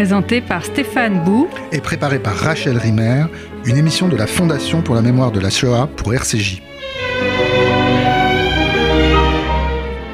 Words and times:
présentée 0.00 0.40
par 0.40 0.64
Stéphane 0.64 1.22
Bou 1.24 1.46
et 1.72 1.80
préparée 1.82 2.20
par 2.20 2.34
Rachel 2.34 2.78
Rimer, 2.78 3.26
une 3.66 3.76
émission 3.76 4.08
de 4.08 4.16
la 4.16 4.26
Fondation 4.26 4.80
pour 4.80 4.94
la 4.94 5.02
mémoire 5.02 5.30
de 5.30 5.40
la 5.40 5.50
Shoah 5.50 5.88
pour 5.94 6.14
RCJ. 6.14 6.62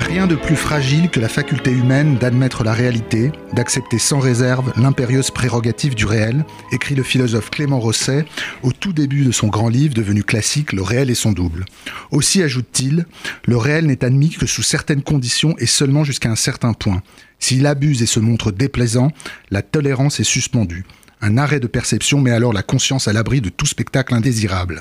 Rien 0.00 0.26
de 0.26 0.34
plus 0.34 0.56
fragile 0.56 1.08
que 1.08 1.20
la 1.20 1.28
faculté 1.28 1.70
humaine 1.70 2.16
d'admettre 2.16 2.64
la 2.64 2.72
réalité, 2.72 3.30
d'accepter 3.52 4.00
sans 4.00 4.18
réserve 4.18 4.72
l'impérieuse 4.76 5.30
prérogative 5.30 5.94
du 5.94 6.04
réel, 6.04 6.44
écrit 6.72 6.96
le 6.96 7.04
philosophe 7.04 7.50
Clément 7.50 7.78
Rosset 7.78 8.24
au 8.64 8.72
tout 8.72 8.92
début 8.92 9.24
de 9.24 9.30
son 9.30 9.46
grand 9.46 9.68
livre 9.68 9.94
devenu 9.94 10.24
classique 10.24 10.72
Le 10.72 10.82
réel 10.82 11.10
et 11.10 11.14
son 11.14 11.30
double. 11.30 11.64
Aussi 12.10 12.42
ajoute-t-il, 12.42 13.06
le 13.46 13.56
réel 13.56 13.86
n'est 13.86 14.04
admis 14.04 14.30
que 14.30 14.46
sous 14.46 14.64
certaines 14.64 15.02
conditions 15.02 15.54
et 15.58 15.66
seulement 15.66 16.02
jusqu'à 16.02 16.28
un 16.28 16.34
certain 16.34 16.72
point. 16.72 17.02
S'il 17.38 17.66
abuse 17.66 18.02
et 18.02 18.06
se 18.06 18.20
montre 18.20 18.50
déplaisant, 18.50 19.10
la 19.50 19.62
tolérance 19.62 20.20
est 20.20 20.24
suspendue. 20.24 20.84
Un 21.20 21.38
arrêt 21.38 21.60
de 21.60 21.66
perception 21.66 22.20
met 22.20 22.30
alors 22.30 22.52
la 22.52 22.62
conscience 22.62 23.08
à 23.08 23.12
l'abri 23.12 23.40
de 23.40 23.48
tout 23.48 23.66
spectacle 23.66 24.14
indésirable. 24.14 24.80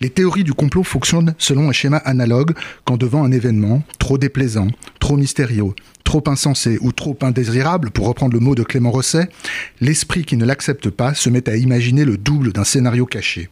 Les 0.00 0.10
théories 0.10 0.44
du 0.44 0.54
complot 0.54 0.84
fonctionnent 0.84 1.34
selon 1.36 1.68
un 1.68 1.72
schéma 1.72 1.98
analogue 1.98 2.54
quand 2.84 2.96
devant 2.96 3.24
un 3.24 3.32
événement 3.32 3.82
trop 3.98 4.16
déplaisant, 4.16 4.68
trop 4.98 5.16
mystérieux, 5.16 5.74
trop 6.04 6.24
insensé 6.26 6.78
ou 6.80 6.92
trop 6.92 7.18
indésirable, 7.20 7.90
pour 7.90 8.06
reprendre 8.06 8.34
le 8.34 8.40
mot 8.40 8.54
de 8.54 8.62
Clément 8.62 8.90
Rosset, 8.90 9.28
l'esprit 9.80 10.24
qui 10.24 10.36
ne 10.36 10.46
l'accepte 10.46 10.88
pas 10.88 11.14
se 11.14 11.28
met 11.28 11.48
à 11.48 11.56
imaginer 11.56 12.04
le 12.04 12.16
double 12.16 12.52
d'un 12.52 12.64
scénario 12.64 13.04
caché. 13.04 13.50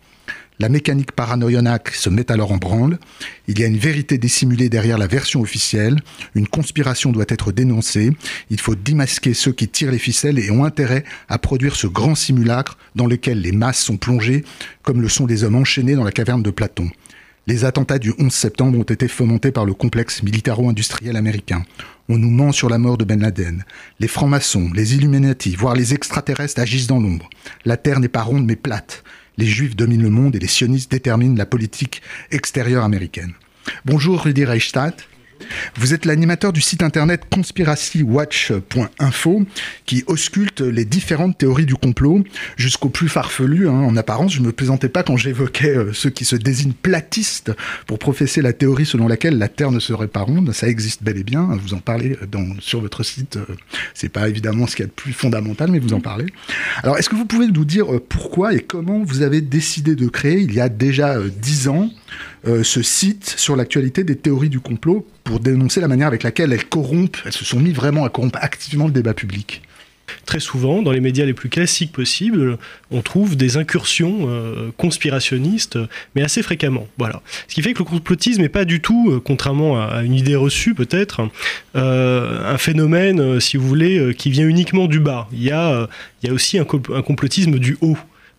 La 0.60 0.68
mécanique 0.68 1.12
paranoïaque 1.12 1.90
se 1.90 2.10
met 2.10 2.32
alors 2.32 2.50
en 2.50 2.56
branle. 2.56 2.98
Il 3.46 3.60
y 3.60 3.62
a 3.62 3.68
une 3.68 3.76
vérité 3.76 4.18
dissimulée 4.18 4.68
derrière 4.68 4.98
la 4.98 5.06
version 5.06 5.40
officielle. 5.40 6.00
Une 6.34 6.48
conspiration 6.48 7.12
doit 7.12 7.26
être 7.28 7.52
dénoncée. 7.52 8.10
Il 8.50 8.60
faut 8.60 8.74
démasquer 8.74 9.34
ceux 9.34 9.52
qui 9.52 9.68
tirent 9.68 9.92
les 9.92 9.98
ficelles 9.98 10.41
et 10.41 10.50
ont 10.50 10.64
intérêt 10.64 11.05
à 11.28 11.38
produire 11.38 11.77
ce 11.77 11.86
grand 11.86 12.16
simulacre 12.16 12.77
dans 12.96 13.06
lequel 13.06 13.41
les 13.41 13.52
masses 13.52 13.84
sont 13.84 13.98
plongées, 13.98 14.44
comme 14.83 15.00
le 15.00 15.08
sont 15.08 15.27
des 15.27 15.44
hommes 15.44 15.55
enchaînés 15.55 15.94
dans 15.94 16.02
la 16.02 16.10
caverne 16.10 16.42
de 16.42 16.50
Platon. 16.50 16.90
Les 17.46 17.64
attentats 17.64 18.00
du 18.00 18.12
11 18.18 18.33
septembre 18.33 18.78
ont 18.78 18.83
été 18.83 19.06
fomentés 19.06 19.52
par 19.52 19.64
le 19.64 19.74
complexe 19.74 20.24
militaro-industriel 20.24 21.16
américain. 21.16 21.62
On 22.08 22.18
nous 22.18 22.30
ment 22.30 22.52
sur 22.52 22.68
la 22.68 22.78
mort 22.78 22.98
de 22.98 23.05
Ben 23.05 23.20
Laden. 23.20 23.64
Les 24.00 24.08
francs-maçons, 24.08 24.70
les 24.74 24.96
Illuminati, 24.96 25.55
voire 25.55 25.74
les 25.74 25.94
extraterrestres 25.94 26.61
agissent 26.61 26.88
dans 26.88 27.00
l'ombre. 27.00 27.30
La 27.64 27.77
Terre 27.77 28.00
n'est 28.00 28.08
pas 28.08 28.22
ronde 28.22 28.44
mais 28.44 28.56
plate 28.56 29.05
les 29.39 29.47
juifs 29.47 29.77
dominent 29.77 30.03
le 30.03 30.11
monde 30.11 30.36
et 30.36 30.41
les 30.41 30.47
sionistes 30.47 30.91
déterminent 30.91 31.39
la 31.39 31.47
politique 31.47 32.03
extérieure 32.31 32.84
américaine. 32.84 33.33
Bonjour 33.84 34.22
Rudy 34.22 34.45
Reichstadt. 34.45 35.08
Vous 35.77 35.94
êtes 35.94 36.05
l'animateur 36.05 36.53
du 36.53 36.61
site 36.61 36.83
internet 36.83 37.22
conspiracywatch.info 37.31 39.47
qui 39.86 40.05
ausculte 40.06 40.61
les 40.61 40.84
différentes 40.84 41.39
théories 41.39 41.67
du 41.67 41.75
complot 41.75 42.25
jusqu'au 42.56 42.89
plus 42.89 43.08
farfelu. 43.08 43.69
Hein, 43.69 43.72
en 43.72 43.97
apparence, 43.97 44.34
je 44.34 44.41
ne 44.41 44.47
me 44.47 44.53
plaisantais 44.53 44.89
pas 44.89 45.03
quand 45.03 45.17
j'évoquais 45.17 45.77
euh, 45.77 45.92
ceux 45.92 46.11
qui 46.11 46.25
se 46.25 46.36
désignent 46.36 46.72
platistes 46.72 47.53
pour 47.86 47.98
professer 47.98 48.42
la 48.42 48.53
théorie 48.53 48.86
selon 48.86 49.08
laquelle 49.08 49.39
la 49.39 49.48
Terre 49.48 49.70
ne 49.70 49.80
serait 49.80 50.08
pas 50.08 50.20
ronde. 50.20 50.53
Ça 50.53 50.69
existe 50.69 51.03
bel 51.03 51.17
et 51.17 51.25
bien. 51.25 51.48
Vous 51.62 51.75
en 51.75 51.80
parlez 51.80 52.17
dans, 52.30 52.47
sur 52.61 52.80
votre 52.80 53.02
site. 53.02 53.36
Euh, 53.36 53.47
c'est 53.95 54.08
pas 54.08 54.28
évidemment 54.28 54.67
ce 54.67 54.77
qu'il 54.77 54.84
y 54.84 54.86
a 54.86 54.89
de 54.89 54.92
plus 54.92 55.12
fondamental, 55.12 55.70
mais 55.70 55.78
vous 55.78 55.95
en 55.95 56.00
parlez. 56.00 56.27
Alors, 56.83 56.98
est-ce 56.98 57.08
que 57.08 57.17
vous 57.17 57.27
pouvez 57.27 57.48
nous 57.48 57.64
dire 57.64 57.92
euh, 57.92 58.05
pourquoi 58.06 58.55
et 58.55 58.61
comment 58.61 59.02
vous 59.02 59.23
avez 59.23 59.41
décidé 59.41 59.95
de 59.95 60.08
créer, 60.08 60.41
il 60.41 60.55
y 60.55 60.61
a 60.61 60.69
déjà 60.69 61.19
dix 61.20 61.69
ans, 61.69 61.91
ce 62.45 62.83
site 62.83 63.34
sur 63.37 63.56
l'actualité 63.56 64.05
des 64.05 64.17
théories 64.17 64.48
du 64.48 64.61
complot 64.61 65.06
pour 65.25 65.41
dénoncer 65.41 65.81
la 65.81 65.89
manière 65.89 66.09
avec 66.09 66.23
laquelle 66.23 66.53
elles 66.53 66.64
corrompent, 66.64 67.19
elles 67.25 67.33
se 67.33 67.45
sont 67.45 67.61
mis 67.61 67.73
vraiment 67.73 68.05
à 68.05 68.09
corrompre 68.09 68.39
activement 68.41 68.87
le 68.87 68.92
débat 68.92 69.14
public 69.14 69.62
très 70.27 70.41
souvent, 70.41 70.83
dans 70.83 70.92
les 70.92 71.01
médias 71.01 71.25
les 71.25 71.34
plus 71.34 71.48
classiques 71.48 71.92
possibles, 71.92 72.59
on 72.91 73.03
trouve 73.03 73.36
des 73.36 73.56
incursions 73.56 74.27
euh, 74.29 74.70
conspirationnistes, 74.77 75.79
mais 76.14 76.23
assez 76.23 76.42
fréquemment. 76.42 76.86
Voilà. 76.98 77.23
Ce 77.48 77.55
qui 77.55 77.63
fait 77.63 77.73
que 77.73 77.79
le 77.79 77.85
complotisme 77.85 78.42
n'est 78.42 78.48
pas 78.48 78.64
du 78.64 78.80
tout, 78.80 79.11
euh, 79.11 79.20
contrairement 79.24 79.80
à, 79.80 80.02
une 80.02 80.14
idée 80.14 80.36
reçue 80.36 80.74
peut-être, 80.74 81.29
euh, 81.77 82.52
un 82.52 82.58
phénomène, 82.58 83.41
si 83.41 83.57
vous 83.57 83.67
voulez, 83.67 84.14
qui 84.17 84.30
vient 84.30 84.47
uniquement 84.47 84.86
du 84.86 85.01
bas. 85.01 85.29
Il 85.33 85.42
y 85.42 85.51
a, 85.51 85.89
aussi 86.30 86.58
un 86.58 86.64
complotisme 86.64 87.58
du 87.58 87.79
haut. 87.80 87.97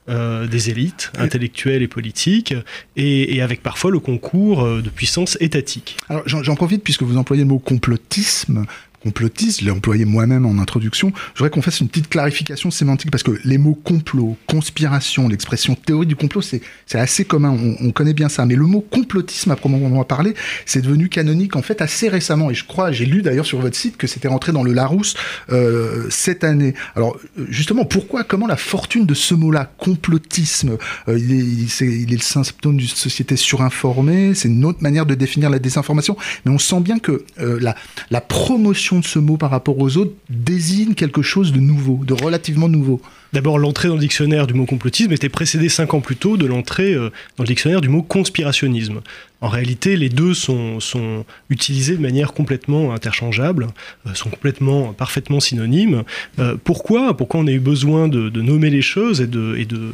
Euh, 0.09 0.47
des 0.47 0.71
élites 0.71 1.11
intellectuelles 1.19 1.83
et 1.83 1.87
politiques, 1.87 2.55
et, 2.95 3.41
avec 3.43 3.61
parfois 3.61 3.91
le 3.91 3.99
concours 3.99 4.63
euh, 4.63 4.81
de 4.81 4.89
puissance 4.89 5.37
étatique. 5.39 5.97
Alors 6.09 6.23
j'en 6.25 6.55
profite 6.55 6.83
puisque 6.83 7.03
vous 7.03 7.17
employez 7.17 7.43
le 7.43 7.49
mot 7.49 7.59
complotisme 7.59 8.65
complotiste, 9.03 9.61
je 9.61 9.65
l'ai 9.65 9.71
employé 9.71 10.05
moi-même 10.05 10.45
en 10.45 10.59
introduction, 10.59 11.11
je 11.33 11.39
voudrais 11.39 11.49
qu'on 11.49 11.61
fasse 11.61 11.79
une 11.79 11.87
petite 11.87 12.09
clarification 12.09 12.71
sémantique 12.71 13.11
parce 13.11 13.23
que 13.23 13.39
les 13.43 13.57
mots 13.57 13.75
complot, 13.75 14.37
conspiration, 14.47 15.27
l'expression 15.27 15.75
théorie 15.75 16.05
du 16.05 16.15
complot, 16.15 16.41
c'est 16.41 16.61
assez 16.93 17.25
commun, 17.25 17.55
on, 17.81 17.91
connaît 17.91 18.13
bien 18.13 18.29
ça. 18.29 18.45
Mais 18.45 18.55
le 18.55 18.65
mot 18.65 18.81
complotisme, 18.81 19.51
à 19.51 19.55
proprement 19.55 20.03
parler, 20.03 20.33
c'est 20.65 20.81
devenu 20.81 21.09
canonique 21.09 21.55
en 21.55 21.61
fait 21.61 21.81
assez 21.81 22.09
récemment. 22.09 22.51
Et 22.51 22.53
je 22.53 22.65
crois, 22.65 22.91
j'ai 22.91 23.05
lu 23.05 23.21
d'ailleurs 23.21 23.45
sur 23.45 23.59
votre 23.59 23.75
site 23.75 23.97
que 23.97 24.07
c'était 24.07 24.27
rentré 24.27 24.51
dans 24.51 24.63
le 24.63 24.73
Larousse 24.73 25.15
euh, 25.51 26.07
cette 26.09 26.43
année. 26.43 26.73
Alors 26.95 27.17
justement, 27.49 27.85
pourquoi, 27.85 28.23
comment 28.23 28.47
la 28.47 28.57
fortune 28.57 29.05
de 29.05 29.13
ce 29.13 29.33
mot-là, 29.33 29.71
complotisme, 29.77 30.77
euh, 31.07 31.17
il, 31.17 31.31
est, 31.31 31.81
il, 31.81 32.13
est, 32.13 32.17
le 32.17 32.21
symptôme 32.21 32.77
d'une 32.77 32.87
société 32.87 33.35
surinformée, 33.35 34.33
c'est 34.33 34.49
une 34.49 34.65
autre 34.65 34.81
manière 34.81 35.05
de 35.05 35.15
définir 35.15 35.49
la 35.49 35.59
désinformation, 35.59 36.17
mais 36.45 36.51
on 36.51 36.59
sent 36.59 36.79
bien 36.81 36.99
que 36.99 37.23
euh, 37.39 37.57
la, 37.61 37.75
la 38.11 38.21
promotion 38.21 38.88
de 38.97 39.05
ce 39.05 39.19
mot 39.19 39.37
par 39.37 39.51
rapport 39.51 39.77
aux 39.77 39.97
autres 39.97 40.13
désigne 40.29 40.95
quelque 40.95 41.21
chose 41.21 41.51
de 41.51 41.59
nouveau, 41.59 42.03
de 42.03 42.13
relativement 42.13 42.67
nouveau. 42.67 43.01
D'abord, 43.31 43.59
l'entrée 43.59 43.87
dans 43.87 43.93
le 43.93 43.99
dictionnaire 43.99 44.47
du 44.47 44.55
mot 44.55 44.65
complotisme 44.65 45.11
était 45.11 45.29
précédée 45.29 45.69
cinq 45.69 45.93
ans 45.93 46.01
plus 46.01 46.15
tôt 46.15 46.35
de 46.35 46.47
l'entrée 46.47 46.93
euh, 46.93 47.11
dans 47.37 47.43
le 47.43 47.47
dictionnaire 47.47 47.81
du 47.81 47.89
mot 47.89 48.01
conspirationnisme. 48.01 49.01
En 49.41 49.47
réalité, 49.47 49.95
les 49.95 50.09
deux 50.09 50.33
sont, 50.33 50.79
sont 50.79 51.25
utilisés 51.49 51.95
de 51.95 52.01
manière 52.01 52.33
complètement 52.33 52.93
interchangeable, 52.93 53.67
euh, 54.05 54.13
sont 54.13 54.29
complètement, 54.29 54.91
parfaitement 54.91 55.39
synonymes. 55.39 56.03
Euh, 56.39 56.57
pourquoi 56.61 57.15
Pourquoi 57.15 57.39
on 57.39 57.47
a 57.47 57.51
eu 57.51 57.59
besoin 57.59 58.07
de, 58.07 58.29
nommer 58.39 58.69
les 58.69 58.81
choses 58.81 59.21
et 59.21 59.27
de, 59.27 59.55
et 59.57 59.65
de 59.65 59.91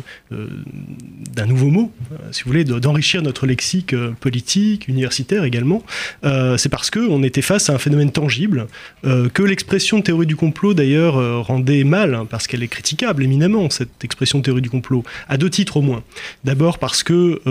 d'un 1.34 1.45
nouveau 1.45 1.69
mot, 1.69 1.91
si 2.31 2.44
vous 2.44 2.51
voulez, 2.51 2.63
d'enrichir 2.63 3.22
notre 3.22 3.47
lexique 3.47 3.95
politique, 4.19 4.88
universitaire 4.88 5.44
également 5.44 5.84
C'est 6.23 6.69
parce 6.69 6.91
qu'on 6.91 7.23
était 7.23 7.41
face 7.41 7.69
à 7.69 7.73
un 7.73 7.78
phénomène 7.78 8.11
tangible 8.11 8.67
que 9.03 9.44
l'expression 9.44 10.01
théorie 10.01 10.28
du 10.28 10.35
complot 10.35 10.73
d'ailleurs 10.73 11.45
rendait 11.45 11.84
mal, 11.84 12.13
hein, 12.13 12.28
parce 12.29 12.47
qu'elle 12.47 12.63
est 12.63 12.67
critiquable 12.67 13.23
éminemment, 13.23 13.69
cette 13.69 14.03
expression 14.03 14.41
théorie 14.41 14.61
du 14.61 14.69
complot, 14.69 15.03
à 15.28 15.38
deux 15.38 15.50
titres 15.50 15.78
au 15.78 15.81
moins. 15.81 16.03
D'abord 16.44 16.78
parce 16.78 17.03
que 17.03 17.41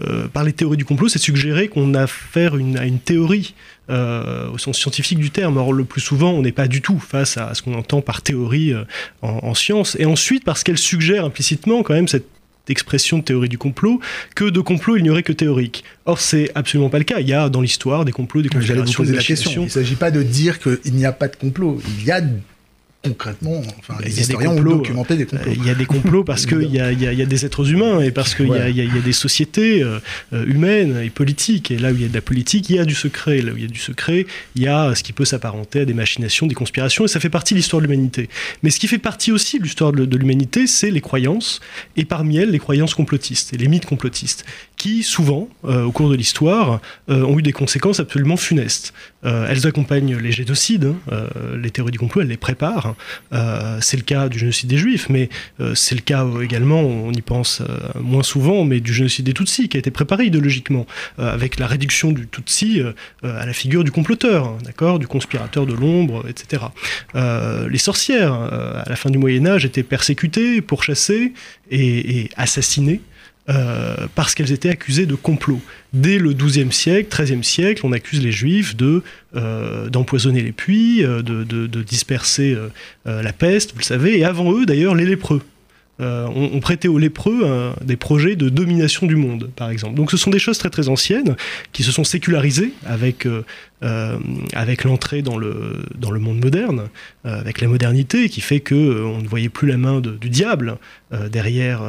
euh, 0.00 0.06
euh, 0.08 0.28
par 0.28 0.44
les 0.44 0.52
théories 0.52 0.76
du 0.76 0.84
complot, 0.84 1.08
c'est 1.08 1.18
suggéré 1.18 1.68
qu'on 1.68 1.94
a 1.94 2.02
affaire 2.02 2.54
à 2.54 2.86
une 2.86 2.98
théorie. 2.98 3.54
Euh, 3.90 4.50
au 4.50 4.58
sens 4.58 4.76
scientifique 4.76 5.18
du 5.18 5.30
terme. 5.30 5.56
Or, 5.56 5.72
le 5.72 5.82
plus 5.82 6.02
souvent, 6.02 6.32
on 6.32 6.42
n'est 6.42 6.52
pas 6.52 6.68
du 6.68 6.82
tout 6.82 6.98
face 6.98 7.38
à 7.38 7.54
ce 7.54 7.62
qu'on 7.62 7.72
entend 7.72 8.02
par 8.02 8.20
théorie 8.20 8.74
en, 9.22 9.28
en, 9.28 9.54
science. 9.54 9.96
Et 9.98 10.04
ensuite, 10.04 10.44
parce 10.44 10.62
qu'elle 10.62 10.76
suggère 10.76 11.24
implicitement 11.24 11.82
quand 11.82 11.94
même 11.94 12.06
cette 12.06 12.26
expression 12.70 13.18
de 13.18 13.22
théorie 13.22 13.48
du 13.48 13.58
complot, 13.58 14.00
que 14.34 14.44
de 14.44 14.60
complot 14.60 14.96
il 14.96 15.04
n'y 15.04 15.10
aurait 15.10 15.22
que 15.22 15.32
théorique. 15.32 15.84
Or, 16.04 16.20
c'est 16.20 16.50
absolument 16.54 16.90
pas 16.90 16.98
le 16.98 17.04
cas. 17.04 17.20
Il 17.20 17.28
y 17.28 17.32
a 17.32 17.48
dans 17.48 17.60
l'histoire 17.60 18.04
des 18.04 18.12
complots, 18.12 18.42
des 18.42 18.48
conspirations. 18.50 19.04
La 19.04 19.22
question. 19.22 19.62
Il 19.62 19.66
ne 19.66 19.70
s'agit 19.70 19.96
pas 19.96 20.10
de 20.10 20.22
dire 20.22 20.58
qu'il 20.58 20.94
n'y 20.94 21.06
a 21.06 21.12
pas 21.12 21.28
de 21.28 21.36
complot. 21.36 21.80
Il 21.98 22.04
y 22.04 22.10
a 22.10 22.20
concrètement, 23.04 23.62
enfin, 23.78 23.94
les 24.04 24.20
historiens 24.20 24.50
ont 24.50 24.60
documenté 24.60 25.16
des 25.16 25.26
complots. 25.26 25.52
Il 25.54 25.64
y 25.64 25.70
a 25.70 25.74
des 25.74 25.86
complots 25.86 26.24
parce 26.24 26.46
qu'il 26.46 26.70
y, 26.70 26.80
a, 26.80 26.92
y 26.92 27.22
a 27.22 27.26
des 27.26 27.46
êtres 27.46 27.70
humains 27.70 28.00
et 28.00 28.10
parce 28.10 28.34
qu'il 28.34 28.48
y, 28.48 28.50
y, 28.50 28.98
a 28.98 29.00
des 29.00 29.12
sociétés 29.12 29.82
euh, 29.82 30.00
humaines 30.32 31.00
et 31.02 31.10
politiques. 31.10 31.70
Et 31.70 31.78
là 31.78 31.92
où 31.92 31.94
il 31.94 32.02
y 32.02 32.04
a 32.04 32.08
de 32.08 32.14
la 32.14 32.20
politique, 32.20 32.68
il 32.70 32.76
y 32.76 32.78
a 32.78 32.84
du 32.84 32.94
secret. 32.94 33.40
Là 33.40 33.52
où 33.52 33.56
il 33.56 33.62
y 33.62 33.66
a 33.66 33.68
du 33.68 33.78
secret, 33.78 34.26
il 34.56 34.62
y 34.62 34.68
a 34.68 34.94
ce 34.94 35.02
qui 35.02 35.12
peut 35.12 35.24
s'apparenter 35.24 35.80
à 35.80 35.84
des 35.84 35.94
machinations, 35.94 36.46
des 36.46 36.54
conspirations, 36.54 37.04
et 37.04 37.08
ça 37.08 37.20
fait 37.20 37.30
partie 37.30 37.54
de 37.54 37.58
l'histoire 37.58 37.80
de 37.80 37.86
l'humanité. 37.86 38.28
Mais 38.62 38.70
ce 38.70 38.80
qui 38.80 38.88
fait 38.88 38.98
partie 38.98 39.30
aussi 39.30 39.58
de 39.58 39.64
l'histoire 39.64 39.92
de, 39.92 40.16
l'humanité, 40.16 40.66
c'est 40.66 40.90
les 40.90 41.00
croyances, 41.00 41.60
et 41.96 42.04
parmi 42.04 42.38
elles, 42.38 42.50
les 42.50 42.58
croyances 42.58 42.94
complotistes 42.94 43.54
et 43.54 43.56
les 43.56 43.68
mythes 43.68 43.86
complotistes, 43.86 44.44
qui 44.76 45.02
souvent, 45.02 45.48
euh, 45.64 45.84
au 45.84 45.92
cours 45.92 46.10
de 46.10 46.16
l'histoire, 46.16 46.80
euh, 47.08 47.22
ont 47.22 47.38
eu 47.38 47.42
des 47.42 47.52
conséquences 47.52 48.00
absolument 48.00 48.36
funestes. 48.36 48.92
elles 49.22 49.66
accompagnent 49.66 50.16
les 50.16 50.32
génocides, 50.32 50.94
hein, 51.10 51.28
les 51.60 51.70
théories 51.70 51.90
du 51.92 51.98
complot, 51.98 52.22
elles 52.22 52.28
les 52.28 52.36
préparent. 52.36 52.87
Euh, 53.32 53.78
c'est 53.80 53.96
le 53.96 54.02
cas 54.02 54.28
du 54.28 54.38
génocide 54.38 54.68
des 54.68 54.78
Juifs, 54.78 55.08
mais 55.08 55.28
euh, 55.60 55.74
c'est 55.74 55.94
le 55.94 56.00
cas 56.00 56.26
également, 56.42 56.80
on 56.80 57.12
y 57.12 57.22
pense 57.22 57.60
euh, 57.60 57.66
moins 58.00 58.22
souvent, 58.22 58.64
mais 58.64 58.80
du 58.80 58.92
génocide 58.92 59.24
des 59.24 59.32
Tutsis, 59.32 59.68
qui 59.68 59.76
a 59.76 59.80
été 59.80 59.90
préparé 59.90 60.24
idéologiquement, 60.24 60.86
avec 61.18 61.58
la 61.58 61.66
réduction 61.66 62.12
du 62.12 62.26
Tutsi 62.26 62.82
à 63.22 63.46
la 63.46 63.52
figure 63.52 63.84
du 63.84 63.90
comploteur, 63.90 64.46
hein, 64.46 64.58
d'accord, 64.64 64.98
du 64.98 65.06
conspirateur 65.06 65.66
de 65.66 65.74
l'ombre, 65.74 66.24
etc. 66.28 66.62
les 67.14 67.78
sorcières, 67.78 68.34
à 68.34 68.88
la 68.88 68.96
fin 68.96 69.10
du 69.10 69.18
Moyen 69.18 69.46
Âge, 69.46 69.64
étaient 69.64 69.82
persécutées, 69.82 70.60
pourchassées 70.60 71.32
et 71.70 72.30
assassinées 72.36 73.00
parce 74.14 74.34
qu'elles 74.34 74.52
étaient 74.52 74.68
accusées 74.68 75.06
de 75.06 75.14
complot. 75.14 75.60
Dès 75.94 76.18
le 76.18 76.34
XIIe 76.34 76.70
siècle, 76.70 77.08
XIIIe 77.10 77.42
siècle, 77.42 77.80
on 77.84 77.92
accuse 77.92 78.22
les 78.22 78.32
juifs 78.32 78.76
de 78.76 79.02
d'empoisonner 79.90 80.42
les 80.42 80.52
puits, 80.52 81.02
de, 81.02 81.22
de 81.22 81.82
disperser 81.82 82.56
la 83.06 83.32
peste, 83.32 83.72
vous 83.72 83.78
le 83.78 83.84
savez, 83.84 84.18
et 84.18 84.24
avant 84.24 84.52
eux 84.52 84.66
d'ailleurs 84.66 84.94
les 84.94 85.06
lépreux. 85.06 85.42
Euh, 86.00 86.28
on, 86.32 86.60
prêtait 86.60 86.86
aux 86.86 86.98
lépreux 86.98 87.40
euh, 87.42 87.72
des 87.82 87.96
projets 87.96 88.36
de 88.36 88.48
domination 88.48 89.06
du 89.06 89.16
monde, 89.16 89.50
par 89.56 89.68
exemple. 89.70 89.94
Donc 89.94 90.12
ce 90.12 90.16
sont 90.16 90.30
des 90.30 90.38
choses 90.38 90.56
très 90.56 90.70
très 90.70 90.88
anciennes 90.88 91.34
qui 91.72 91.82
se 91.82 91.90
sont 91.90 92.04
sécularisées 92.04 92.72
avec, 92.86 93.26
euh, 93.26 94.18
avec 94.52 94.84
l'entrée 94.84 95.22
dans 95.22 95.36
le, 95.36 95.82
dans 95.96 96.12
le 96.12 96.20
monde 96.20 96.42
moderne, 96.42 96.88
avec 97.24 97.60
la 97.60 97.66
modernité 97.66 98.28
qui 98.28 98.40
fait 98.40 98.60
que 98.60 99.02
on 99.02 99.20
ne 99.20 99.26
voyait 99.26 99.48
plus 99.48 99.66
la 99.66 99.76
main 99.76 100.00
du 100.00 100.30
diable 100.30 100.78
derrière 101.30 101.82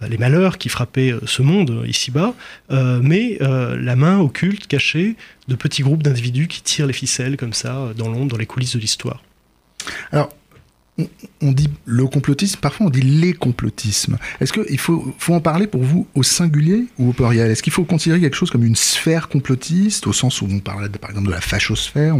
les 0.00 0.18
malheurs 0.18 0.58
qui 0.58 0.68
frappaient 0.68 1.14
ce 1.24 1.42
monde 1.42 1.84
ici-bas, 1.86 2.34
mais 2.70 3.38
la 3.40 3.96
main 3.96 4.18
occulte, 4.18 4.66
cachée, 4.66 5.16
de 5.48 5.54
petits 5.54 5.82
groupes 5.82 6.02
d'individus 6.02 6.48
qui 6.48 6.62
tirent 6.62 6.86
les 6.86 6.92
ficelles 6.92 7.36
comme 7.36 7.52
ça 7.52 7.92
dans 7.96 8.08
l'ombre, 8.08 8.32
dans 8.32 8.36
les 8.36 8.46
coulisses 8.46 8.74
de 8.74 8.80
l'histoire. 8.80 9.22
Alors, 10.12 10.30
on, 11.42 11.52
dit 11.52 11.68
le 11.84 12.06
complotisme, 12.06 12.58
parfois 12.60 12.86
on 12.86 12.90
dit 12.90 13.02
les 13.02 13.32
complotismes. 13.34 14.18
Est-ce 14.40 14.52
qu'il 14.52 14.78
faut, 14.78 15.14
faut 15.18 15.34
en 15.34 15.40
parler 15.40 15.66
pour 15.66 15.82
vous 15.82 16.06
au 16.14 16.22
singulier 16.22 16.86
ou 16.98 17.10
au 17.10 17.12
pluriel? 17.12 17.50
Est-ce 17.50 17.62
qu'il 17.62 17.72
faut 17.72 17.84
considérer 17.84 18.20
quelque 18.20 18.36
chose 18.36 18.50
comme 18.50 18.64
une 18.64 18.76
sphère 18.76 19.28
complotiste, 19.28 20.06
au 20.06 20.12
sens 20.12 20.40
où 20.40 20.48
on 20.50 20.58
parle 20.58 20.88
par 20.90 21.10
exemple 21.10 21.26
de 21.26 21.32
la 21.32 21.40
fachosphère, 21.40 22.16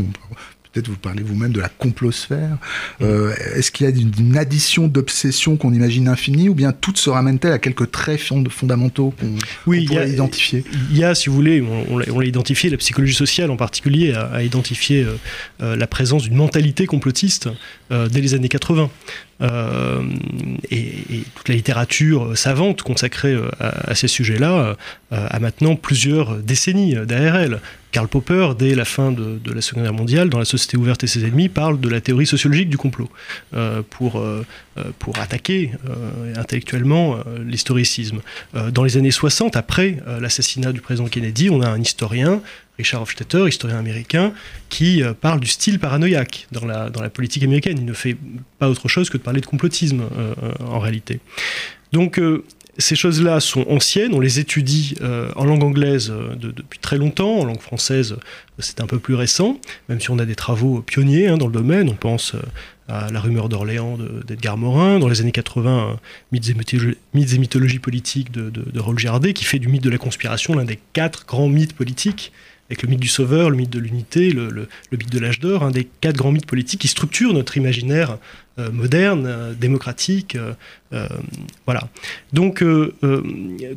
peut-être 0.76 0.88
vous 0.88 0.96
parlez 0.96 1.23
vous-même 1.23 1.52
de 1.52 1.61
la 1.61 1.70
complosphère. 1.70 2.58
Euh, 3.00 3.34
est-ce 3.55 3.70
qu'il 3.70 3.88
y 3.88 3.90
a 3.90 3.94
une, 3.94 4.37
addition 4.37 4.88
d'obsessions 4.88 5.56
qu'on 5.56 5.73
imagine 5.73 6.08
infinies, 6.08 6.50
ou 6.50 6.55
bien 6.55 6.73
toutes 6.73 6.99
se 6.99 7.08
ramènent-elles 7.08 7.52
à 7.52 7.58
quelques 7.58 7.90
traits 7.90 8.20
fondamentaux 8.50 9.14
qu'on 9.19 9.34
oui, 9.67 9.87
pourrait 9.87 10.11
identifier? 10.11 10.64
Il 10.90 10.99
y 10.99 11.05
a, 11.05 11.14
si 11.14 11.31
vous 11.31 11.34
voulez, 11.34 11.64
on, 11.88 11.99
l'a 11.99 12.26
identifié, 12.26 12.69
la 12.69 12.76
psychologie 12.76 13.14
sociale 13.14 13.50
en 13.50 13.56
particulier 13.56 14.12
a, 14.12 14.43
identifié 14.43 15.05
euh, 15.05 15.17
euh, 15.62 15.76
la 15.76 15.87
présence 15.87 16.25
d'une 16.25 16.37
mentalité 16.37 16.87
complotiste 16.87 17.49
dès 17.90 18.20
les 18.20 18.34
années 18.34 18.49
80. 18.49 18.90
Euh, 19.43 20.03
et, 20.71 21.25
toute 21.35 21.49
la 21.49 21.55
littérature 21.55 22.37
savante 22.37 22.83
consacrée 22.83 23.35
euh, 23.35 23.50
à, 23.61 23.94
ces 23.94 24.09
sujets-là 24.09 24.77
euh, 25.12 25.29
a 25.29 25.38
maintenant 25.41 25.77
plusieurs 25.77 26.37
décennies 26.37 26.94
derrière 27.06 27.37
elle. 27.37 27.61
Karl 27.93 28.09
Popper, 28.09 28.50
dès 28.59 28.75
la 28.75 28.85
fin 28.85 29.12
de, 29.12 29.41
la 29.53 29.61
Seconde 29.61 29.85
Guerre 29.85 29.93
mondiale, 29.94 30.29
dans 30.29 30.38
La 30.38 30.44
Société 30.44 30.77
ouverte 30.77 31.05
et 31.05 31.06
ses 31.06 31.25
ennemis, 31.25 31.49
parle 31.49 31.81
de 31.81 31.88
la 31.88 32.00
théorie 32.00 32.27
sociologique 32.27 32.69
du 32.69 32.77
complot 32.77 33.09
pour, 33.88 34.23
pour 34.99 35.19
attaquer 35.19 35.73
intellectuellement 36.37 37.19
l'historicisme. 37.44 38.20
dans 38.73 38.84
les 38.84 38.96
années 38.96 39.11
60, 39.11 39.56
après 39.56 39.99
l'assassinat 40.20 40.73
du 40.73 40.81
président 40.81 41.08
Kennedy, 41.08 41.50
on 41.50 41.61
a 41.61 41.69
un 41.69 41.81
historien 41.81 42.40
Richard 42.78 43.02
Hofstetter, 43.02 43.46
historien 43.49 43.78
américain, 43.78 44.32
qui 44.69 45.02
euh, 45.02 45.14
parle 45.14 45.40
du 45.40 45.46
style 45.46 45.78
paranoïaque 45.78 46.46
dans 46.52 46.64
la, 46.64 46.90
dans 46.90 47.02
la 47.02 47.11
politique 47.11 47.43
américaine. 47.43 47.78
Il 47.78 47.84
ne 47.84 47.93
fait 47.93 48.17
pas 48.58 48.69
autre 48.69 48.88
chose 48.88 49.11
que 49.11 49.17
de 49.17 49.23
parler 49.23 49.40
de 49.40 49.46
complotisme 49.46 50.02
euh, 50.02 50.34
euh, 50.43 50.52
en 50.64 50.79
réalité. 50.79 51.20
Donc 51.93 52.20
ces 52.78 52.96
choses-là 52.96 53.40
sont 53.40 53.67
anciennes, 53.69 54.14
on 54.14 54.20
les 54.20 54.38
étudie 54.38 54.94
en 55.34 55.44
langue 55.44 55.64
anglaise 55.64 56.12
depuis 56.38 56.78
très 56.78 56.99
longtemps, 56.99 57.40
en 57.40 57.44
langue 57.44 57.61
française 57.61 58.17
c'est 58.58 58.81
un 58.81 58.87
peu 58.87 58.99
plus 58.99 59.14
récent, 59.14 59.61
même 59.88 60.00
si 60.00 60.11
on 60.11 60.19
a 60.19 60.25
des 60.25 60.34
travaux 60.34 60.81
pionniers 60.81 61.28
hein, 61.28 61.37
dans 61.37 61.46
le 61.46 61.52
domaine, 61.52 61.88
on 61.88 61.94
pense 61.94 62.34
à 62.88 63.11
La 63.11 63.20
rumeur 63.20 63.49
d'Orléans 63.49 63.99
d'Edgar 64.26 64.56
Morin, 64.56 64.99
dans 64.99 65.08
les 65.08 65.20
années 65.20 65.32
80, 65.32 65.99
mythes, 66.32 66.49
et 66.49 67.38
mythologies, 67.38 67.78
politiques 67.78 68.31
de, 68.31 68.50
de, 68.50 68.81
Rolf 68.81 68.99
Girardet, 68.99 69.32
qui 69.32 69.44
fait 69.44 69.58
du 69.58 69.69
mythe 69.69 69.82
de 69.82 69.90
la 69.90 69.99
conspiration 69.99 70.55
l'un 70.55 70.64
des 70.64 70.79
quatre 70.93 71.26
grands 71.26 71.49
mythes 71.49 71.75
politiques 71.75 72.32
avec 72.69 72.82
le 72.82 72.88
mythe 72.88 73.00
du 73.00 73.08
sauveur, 73.08 73.50
le 73.50 73.56
mythe 73.56 73.70
de 73.70 73.79
l'unité, 73.79 74.31
le, 74.31 74.69
mythe 74.93 75.11
de 75.11 75.19
l'âge 75.19 75.40
d'or, 75.40 75.62
un 75.62 75.70
des 75.70 75.84
quatre 76.00 76.17
grands 76.17 76.32
mythes 76.32 76.46
politiques 76.46 76.81
qui 76.81 76.88
structurent 76.88 77.32
notre 77.32 77.56
imaginaire 77.56 78.19
euh, 78.58 78.70
moderne, 78.73 79.26
euh, 79.26 79.53
démocratique. 79.53 80.35
Euh, 80.94 81.08
voilà. 81.67 81.88
Donc, 82.32 82.64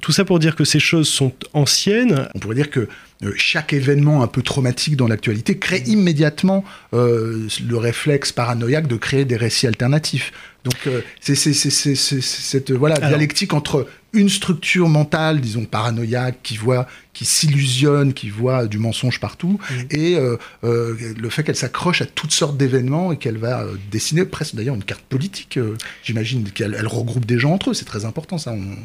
tout 0.02 0.12
ça 0.14 0.24
pour 0.24 0.40
dire 0.40 0.56
que 0.56 0.64
ces 0.64 0.80
choses 0.80 1.10
sont 1.10 1.34
anciennes. 1.52 2.30
On 2.34 2.40
pourrait 2.40 2.56
dire 2.56 2.70
que 2.70 2.88
chaque 3.36 3.74
événement 3.74 4.24
un 4.24 4.28
peu 4.28 4.42
traumatique 4.42 4.96
dans 4.96 5.08
l'actualité 5.08 5.58
crée 5.58 5.84
immédiatement 5.88 6.64
le 6.94 7.76
réflexe 7.76 8.32
paranoïaque 8.32 8.88
de 8.88 8.96
créer 8.96 9.26
des 9.26 9.36
récits 9.36 9.68
alternatifs. 9.68 10.32
Donc 10.64 10.76
c'est 11.20 11.36
cette 11.36 12.72
voilà, 12.72 13.00
dialectique 13.00 13.54
entre 13.54 13.88
une 14.14 14.30
structure 14.30 14.90
mentale, 14.90 15.40
disons 15.40 15.66
paranoïaque, 15.66 16.40
qui 16.44 16.58
voit, 16.58 16.88
qui 17.14 17.26
s'illusionne, 17.26 18.14
qui 18.14 18.30
voit 18.30 18.66
du 18.66 18.80
mensonge 18.80 19.20
partout, 19.20 19.60
mm. 19.70 19.76
et 19.92 20.16
euh, 20.18 20.38
euh, 20.64 20.96
le 21.18 21.30
fait 21.30 21.44
qu'elle 21.44 21.56
s'accroche 21.56 22.02
à 22.02 22.06
toutes 22.06 22.32
sortes 22.32 22.58
d'événements 22.58 23.12
et 23.12 23.18
qu'elle 23.18 23.38
va 23.38 23.62
euh, 23.62 23.76
dessiner 23.92 24.26
presque 24.26 24.56
d'ailleurs 24.56 24.76
une 24.76 24.84
carte 24.84 25.04
politique. 25.04 25.60
J'imagine 26.04 26.50
qu'elle 26.52 26.88
regroupe 26.88 27.26
des 27.26 27.40
gens 27.40 27.54
entre 27.54 27.72
eux. 27.72 27.74
C'est 27.74 27.86
très 27.86 28.06
important 28.06 28.38
ça. 28.38 28.52
On, 28.52 28.76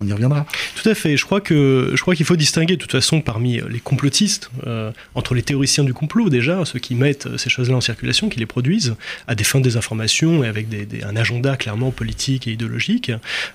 on 0.00 0.06
y 0.06 0.12
reviendra. 0.12 0.44
Tout 0.74 0.88
à 0.88 0.94
fait. 0.94 1.16
Je 1.16 1.24
crois 1.24 1.40
que 1.40 1.92
je 1.94 2.00
crois 2.02 2.14
qu'il 2.14 2.26
faut 2.26 2.36
distinguer 2.36 2.76
de 2.76 2.80
toute 2.80 2.92
façon 2.92 3.22
parmi 3.22 3.60
les 3.68 3.80
complotistes 3.80 4.50
euh, 4.66 4.90
entre 5.14 5.34
les 5.34 5.42
théoriciens 5.42 5.84
du 5.84 5.94
complot 5.94 6.28
déjà, 6.28 6.62
ceux 6.66 6.78
qui 6.78 6.94
mettent 6.94 7.34
ces 7.38 7.48
choses-là 7.48 7.76
en 7.76 7.80
circulation, 7.80 8.28
qui 8.28 8.38
les 8.38 8.46
produisent 8.46 8.94
à 9.26 9.34
des 9.34 9.44
fins 9.44 9.58
de 9.58 9.64
désinformation 9.64 10.44
et 10.44 10.48
avec 10.48 10.68
des, 10.68 11.02
un 11.02 11.16
agenda 11.16 11.56
clairement 11.56 11.92
politique 11.92 12.46
et 12.46 12.52
idéologique, 12.52 13.10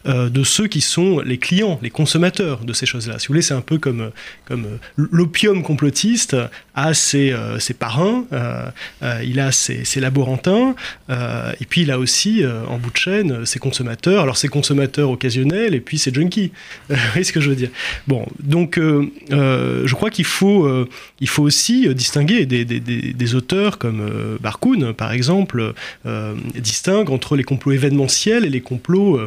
euh, 0.07 0.29
de 0.29 0.43
ceux 0.43 0.67
qui 0.67 0.81
sont 0.81 1.19
les 1.19 1.37
clients, 1.37 1.79
les 1.83 1.91
consommateurs 1.91 2.65
de 2.65 2.73
ces 2.73 2.87
choses-là. 2.87 3.19
Si 3.19 3.27
vous 3.27 3.33
voulez, 3.33 3.43
c'est 3.43 3.53
un 3.53 3.61
peu 3.61 3.77
comme 3.77 4.11
comme 4.45 4.79
l'opium 4.95 5.61
complotiste 5.61 6.35
a 6.73 6.93
ses, 6.93 7.31
euh, 7.31 7.59
ses 7.59 7.75
parrains, 7.75 8.25
il 9.23 9.39
a 9.39 9.51
ses, 9.51 9.85
ses 9.85 9.99
laborantins, 9.99 10.75
et 11.09 11.65
puis 11.69 11.81
il 11.81 11.91
a 11.91 11.99
aussi 11.99 12.43
en 12.45 12.77
bout 12.77 12.91
de 12.91 12.97
chaîne 12.97 13.45
ses 13.45 13.59
consommateurs. 13.59 14.23
Alors 14.23 14.37
ses 14.37 14.47
consommateurs 14.47 15.09
occasionnels 15.09 15.75
et 15.75 15.81
puis 15.81 15.97
ses 15.97 16.11
junkies 16.11 16.30
qui 16.31 16.51
Vous 16.89 16.95
voyez 17.11 17.23
ce 17.23 17.31
que 17.31 17.39
je 17.39 17.49
veux 17.49 17.55
dire. 17.55 17.69
Bon, 18.07 18.25
donc 18.39 18.79
euh, 18.79 19.11
euh, 19.31 19.83
je 19.85 19.93
crois 19.93 20.09
qu'il 20.09 20.25
faut, 20.25 20.65
euh, 20.65 20.89
il 21.19 21.29
faut 21.29 21.43
aussi 21.43 21.93
distinguer 21.93 22.47
des, 22.47 22.65
des, 22.65 23.35
auteurs 23.35 23.77
comme 23.77 24.37
Barkoun, 24.41 24.93
par 24.93 25.11
exemple, 25.11 25.73
distinguent 26.55 27.11
entre 27.11 27.35
les 27.35 27.43
complots 27.43 27.71
événementiels 27.71 28.45
et 28.45 28.49
les 28.49 28.61
complots 28.61 29.19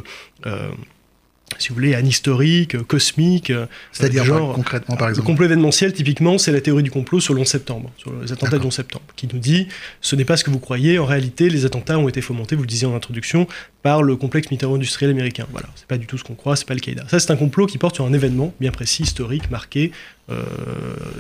si 1.58 1.68
vous 1.68 1.74
voulez, 1.74 1.94
anhistorique, 1.94 2.82
cosmique. 2.84 3.52
C'est-à-dire 3.92 4.24
genre 4.24 4.54
concrètement, 4.54 4.96
par 4.96 5.08
exemple. 5.08 5.24
Le 5.24 5.26
complot 5.26 5.46
événementiel, 5.46 5.92
typiquement, 5.92 6.38
c'est 6.38 6.52
la 6.52 6.60
théorie 6.60 6.82
du 6.82 6.90
complot 6.90 7.20
sur 7.20 7.34
le 7.34 7.40
11 7.40 7.46
septembre, 7.46 7.90
sur 7.96 8.12
les 8.20 8.32
attentats 8.32 8.58
du 8.58 8.66
11 8.66 8.74
septembre, 8.74 9.04
qui 9.16 9.28
nous 9.32 9.38
dit 9.38 9.68
ce 10.00 10.16
n'est 10.16 10.24
pas 10.24 10.36
ce 10.36 10.44
que 10.44 10.50
vous 10.50 10.58
croyez, 10.58 10.98
en 10.98 11.04
réalité, 11.04 11.48
les 11.48 11.64
attentats 11.64 11.98
ont 11.98 12.08
été 12.08 12.20
fomentés, 12.20 12.56
vous 12.56 12.62
le 12.62 12.68
disiez 12.68 12.86
en 12.86 12.94
introduction, 12.94 13.46
par 13.82 14.02
le 14.02 14.16
complexe 14.16 14.50
militaire-industriel 14.50 15.10
américain. 15.10 15.46
Voilà, 15.52 15.68
c'est 15.76 15.86
pas 15.86 15.98
du 15.98 16.06
tout 16.06 16.16
ce 16.16 16.24
qu'on 16.24 16.34
croit, 16.34 16.56
c'est 16.56 16.66
pas 16.66 16.74
le 16.74 16.80
Qaïda. 16.80 17.04
Ça, 17.08 17.20
c'est 17.20 17.30
un 17.30 17.36
complot 17.36 17.66
qui 17.66 17.78
porte 17.78 17.96
sur 17.96 18.06
un 18.06 18.12
événement 18.12 18.54
bien 18.58 18.72
précis, 18.72 19.02
historique, 19.02 19.50
marqué, 19.50 19.92
euh, 20.23 20.23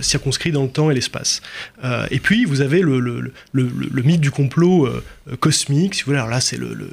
circonscrit 0.00 0.52
dans 0.52 0.62
le 0.62 0.68
temps 0.68 0.90
et 0.90 0.94
l'espace. 0.94 1.42
Euh, 1.84 2.06
et 2.10 2.20
puis, 2.20 2.44
vous 2.44 2.60
avez 2.60 2.80
le, 2.80 3.00
le, 3.00 3.20
le, 3.20 3.32
le 3.52 4.02
mythe 4.02 4.20
du 4.20 4.30
complot 4.30 4.86
euh, 4.86 5.02
cosmique, 5.40 5.94
si 5.94 6.02
vous 6.02 6.06
voulez. 6.06 6.18
Alors 6.18 6.30
là, 6.30 6.40
c'est 6.40 6.56
le, 6.56 6.88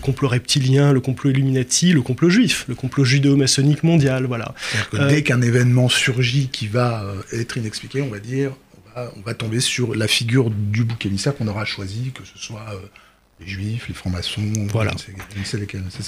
complot 0.00 0.28
reptilien, 0.28 0.92
le 0.92 1.00
complot 1.00 1.30
Illuminati, 1.30 1.92
le 1.92 2.02
complot 2.02 2.30
juif, 2.30 2.64
le 2.68 2.74
complot 2.74 3.04
judéo-maçonnique 3.04 3.82
mondial, 3.82 4.26
voilà. 4.26 4.54
Que 4.90 5.08
dès 5.08 5.22
qu'un 5.22 5.42
événement 5.42 5.88
surgit 5.88 6.48
qui 6.48 6.68
va 6.68 7.04
être 7.32 7.56
inexpliqué, 7.56 8.02
on 8.02 8.08
va 8.08 8.18
dire, 8.18 8.52
on 8.76 9.00
va, 9.00 9.12
on 9.16 9.20
va 9.22 9.34
tomber 9.34 9.60
sur 9.60 9.94
la 9.94 10.08
figure 10.08 10.50
du 10.50 10.84
bouc 10.84 11.04
émissaire 11.06 11.34
qu'on 11.36 11.48
aura 11.48 11.64
choisi, 11.64 12.12
que 12.12 12.22
ce 12.24 12.38
soit 12.38 12.66
les 13.40 13.46
juifs, 13.46 13.86
les 13.88 13.94
francs-maçons, 13.94 14.42
voilà. 14.70 14.92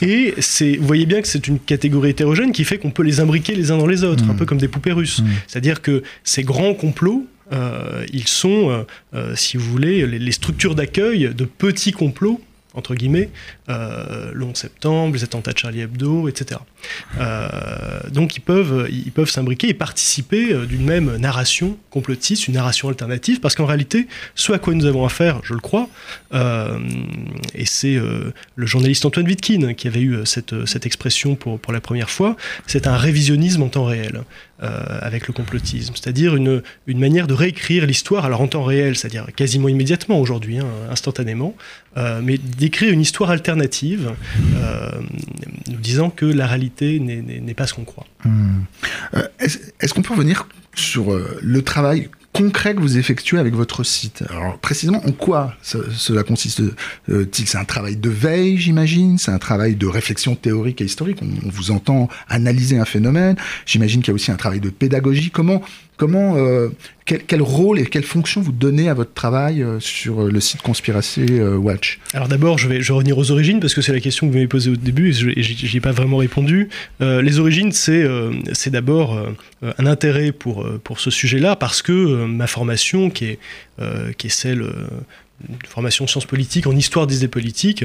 Et 0.03 0.35
c'est, 0.39 0.77
vous 0.77 0.87
voyez 0.87 1.07
bien 1.07 1.23
que 1.23 1.29
c'est 1.29 1.47
une 1.47 1.59
catégorie 1.59 2.11
hétérogène 2.11 2.53
qui 2.53 2.65
fait 2.65 2.79
qu'on 2.79 2.91
peut 2.91 3.03
les 3.03 3.21
imbriquer 3.21 3.55
les 3.55 3.71
uns 3.71 3.79
dans 3.79 3.87
les 3.87 4.05
autres, 4.05 4.25
un 4.29 4.35
mm. 4.35 4.37
peu 4.37 4.47
comme 4.47 4.59
des 4.59 4.69
poupées 4.69 4.93
russes. 4.93 5.21
Mm. 5.21 5.29
C'est-à-dire 5.47 5.83
que 5.83 6.03
ces 6.25 6.43
grands 6.43 6.75
complots, 6.75 7.27
euh, 7.53 8.05
ils 8.13 8.29
sont, 8.29 8.71
euh, 8.71 8.83
euh, 9.15 9.35
si 9.37 9.57
vous 9.57 9.71
voulez, 9.71 10.07
les 10.07 10.33
structures 10.33 10.75
d'accueil 10.75 11.33
de 11.35 11.45
petits 11.45 11.93
complots 11.93 12.41
entre 12.75 12.95
guillemets, 12.95 13.31
euh, 13.69 14.31
le 14.33 14.45
11 14.45 14.57
septembre, 14.57 15.15
les 15.15 15.25
attentats 15.25 15.53
de 15.53 15.59
Charlie 15.59 15.81
Hebdo, 15.81 16.29
etc. 16.29 16.61
Euh, 17.19 17.49
donc 18.13 18.37
ils 18.37 18.41
peuvent 18.41 18.89
ils 18.91 19.13
peuvent 19.13 19.31
s'imbriquer 19.31 19.69
et 19.69 19.75
participer 19.75 20.53
euh, 20.53 20.67
d'une 20.67 20.85
même 20.85 21.17
narration 21.17 21.77
complotiste, 21.91 22.47
une 22.49 22.55
narration 22.55 22.89
alternative, 22.89 23.41
parce 23.41 23.55
qu'en 23.55 23.67
réalité, 23.67 24.07
ce 24.35 24.53
à 24.53 24.59
quoi 24.59 24.75
nous 24.75 24.87
avons 24.87 25.05
affaire, 25.05 25.41
je 25.43 25.55
le 25.55 25.61
crois, 25.61 25.89
et 26.33 27.67
c'est 27.67 27.97
le 27.97 28.67
journaliste 28.67 29.05
Antoine 29.05 29.27
Wittkin 29.27 29.75
qui 29.75 29.89
avait 29.89 30.01
eu 30.01 30.19
cette, 30.25 30.67
cette 30.67 30.87
expression 30.87 31.35
pour, 31.35 31.59
pour 31.59 31.73
la 31.73 31.81
première 31.81 32.11
fois, 32.11 32.37
c'est 32.67 32.87
un 32.87 32.97
révisionnisme 32.97 33.63
en 33.63 33.69
temps 33.69 33.85
réel. 33.85 34.23
avec 34.61 35.27
le 35.27 35.33
complotisme, 35.33 35.95
c'est-à-dire 35.95 36.37
une, 36.37 36.63
une 36.87 36.99
manière 36.99 37.27
de 37.27 37.33
réécrire 37.33 37.87
l'histoire 37.87 38.27
alors 38.27 38.43
en 38.43 38.47
temps 38.47 38.63
réel, 38.63 38.95
c'est-à-dire 38.95 39.27
quasiment 39.35 39.69
immédiatement 39.69 40.21
aujourd'hui, 40.21 40.59
hein, 40.59 40.67
instantanément, 40.91 41.55
mais 41.97 42.39
d'écrire 42.39 42.93
une 42.93 43.01
histoire 43.01 43.31
alternative, 43.31 44.13
nous 45.69 45.79
disant 45.79 46.11
que 46.11 46.27
la 46.27 46.47
réalité 46.47 46.99
n'est 47.01 47.55
pas 47.55 47.67
ce 47.67 47.75
qu'on 47.75 47.85
croit. 47.85 48.07
Hmm. 48.25 48.61
Est-ce 49.41 49.95
qu'on 49.95 50.03
peut 50.03 50.15
revenir 50.15 50.47
sur 50.75 51.13
le 51.41 51.63
travail 51.63 52.09
concret 52.33 52.75
que 52.75 52.81
vous 52.81 52.99
effectuez 52.99 53.39
avec 53.39 53.55
votre 53.55 53.85
site? 53.85 54.25
Alors 54.31 54.59
précisément, 54.59 55.05
en 55.05 55.13
quoi 55.13 55.55
cela 55.63 56.23
consiste-t-il 56.23 57.15
euh, 57.15 57.27
C'est 57.33 57.59
un 57.59 57.65
travail 57.65 57.97
de 57.97 58.11
veille, 58.11 58.57
j'imagine? 58.59 59.19
C'est 59.19 59.31
un 59.31 59.39
travail 59.39 59.75
de 59.75 59.87
réflexion 59.87 60.35
théorique 60.35 60.81
et 60.81 60.85
historique? 60.85 61.19
On, 61.23 61.49
vous 61.49 61.71
entend 61.71 62.09
analyser 62.29 62.79
un 62.79 62.85
phénomène. 62.85 63.37
J'imagine 63.67 64.01
qu'il 64.01 64.09
y 64.09 64.13
a 64.13 64.15
aussi 64.15 64.31
un 64.31 64.37
travail 64.37 64.61
de 64.61 64.71
pédagogie. 64.71 65.31
Comment 65.31 65.63
Comment, 66.01 66.39
euh, 66.39 66.71
quel, 67.05 67.43
rôle 67.43 67.79
et 67.79 67.85
quelle 67.85 68.05
fonction 68.05 68.41
vous 68.41 68.53
donnez 68.53 68.89
à 68.89 68.95
votre 68.95 69.13
travail 69.13 69.63
euh, 69.63 69.81
sur 69.81 70.23
le 70.23 70.41
site 70.41 70.63
Conspiracy 70.63 71.27
Watch? 71.43 72.01
Alors 72.15 72.27
d'abord, 72.27 72.57
je 72.57 72.69
vais, 72.69 72.81
je 72.81 72.95
revenir 72.95 73.19
aux 73.19 73.31
origines 73.31 73.61
parce 73.61 73.75
que 73.75 73.83
c'est 73.83 73.93
la 73.93 74.01
question 74.01 74.27
que 74.27 74.33
vous 74.33 74.39
m'avez 74.39 74.49
posée 74.49 74.71
au 74.71 74.77
début 74.77 75.11
et 75.11 75.43
je 75.43 75.77
ai 75.77 75.81
pas 75.81 75.93
vraiment 75.93 76.17
répondu. 76.17 76.71
les 77.01 77.39
origines, 77.39 77.73
c'est 77.73 78.71
d'abord 78.71 79.19
un 79.63 79.87
intérêt 79.87 80.33
pour, 80.33 80.67
pour 80.83 81.01
ce 81.01 81.11
sujet-là 81.11 81.55
parce 81.55 81.83
que 81.83 82.25
ma 82.25 82.47
formation, 82.47 83.11
qui 83.11 83.27
est, 83.27 83.39
euh, 83.81 84.13
qui 84.13 84.27
est 84.27 84.31
celle 84.31 84.61
euh, 84.61 84.73
formation 85.67 86.07
sciences 86.07 86.27
politiques 86.27 86.67
en 86.67 86.77
histoire 86.77 87.07
des 87.07 87.17
idées 87.17 87.29
politiques, 87.29 87.85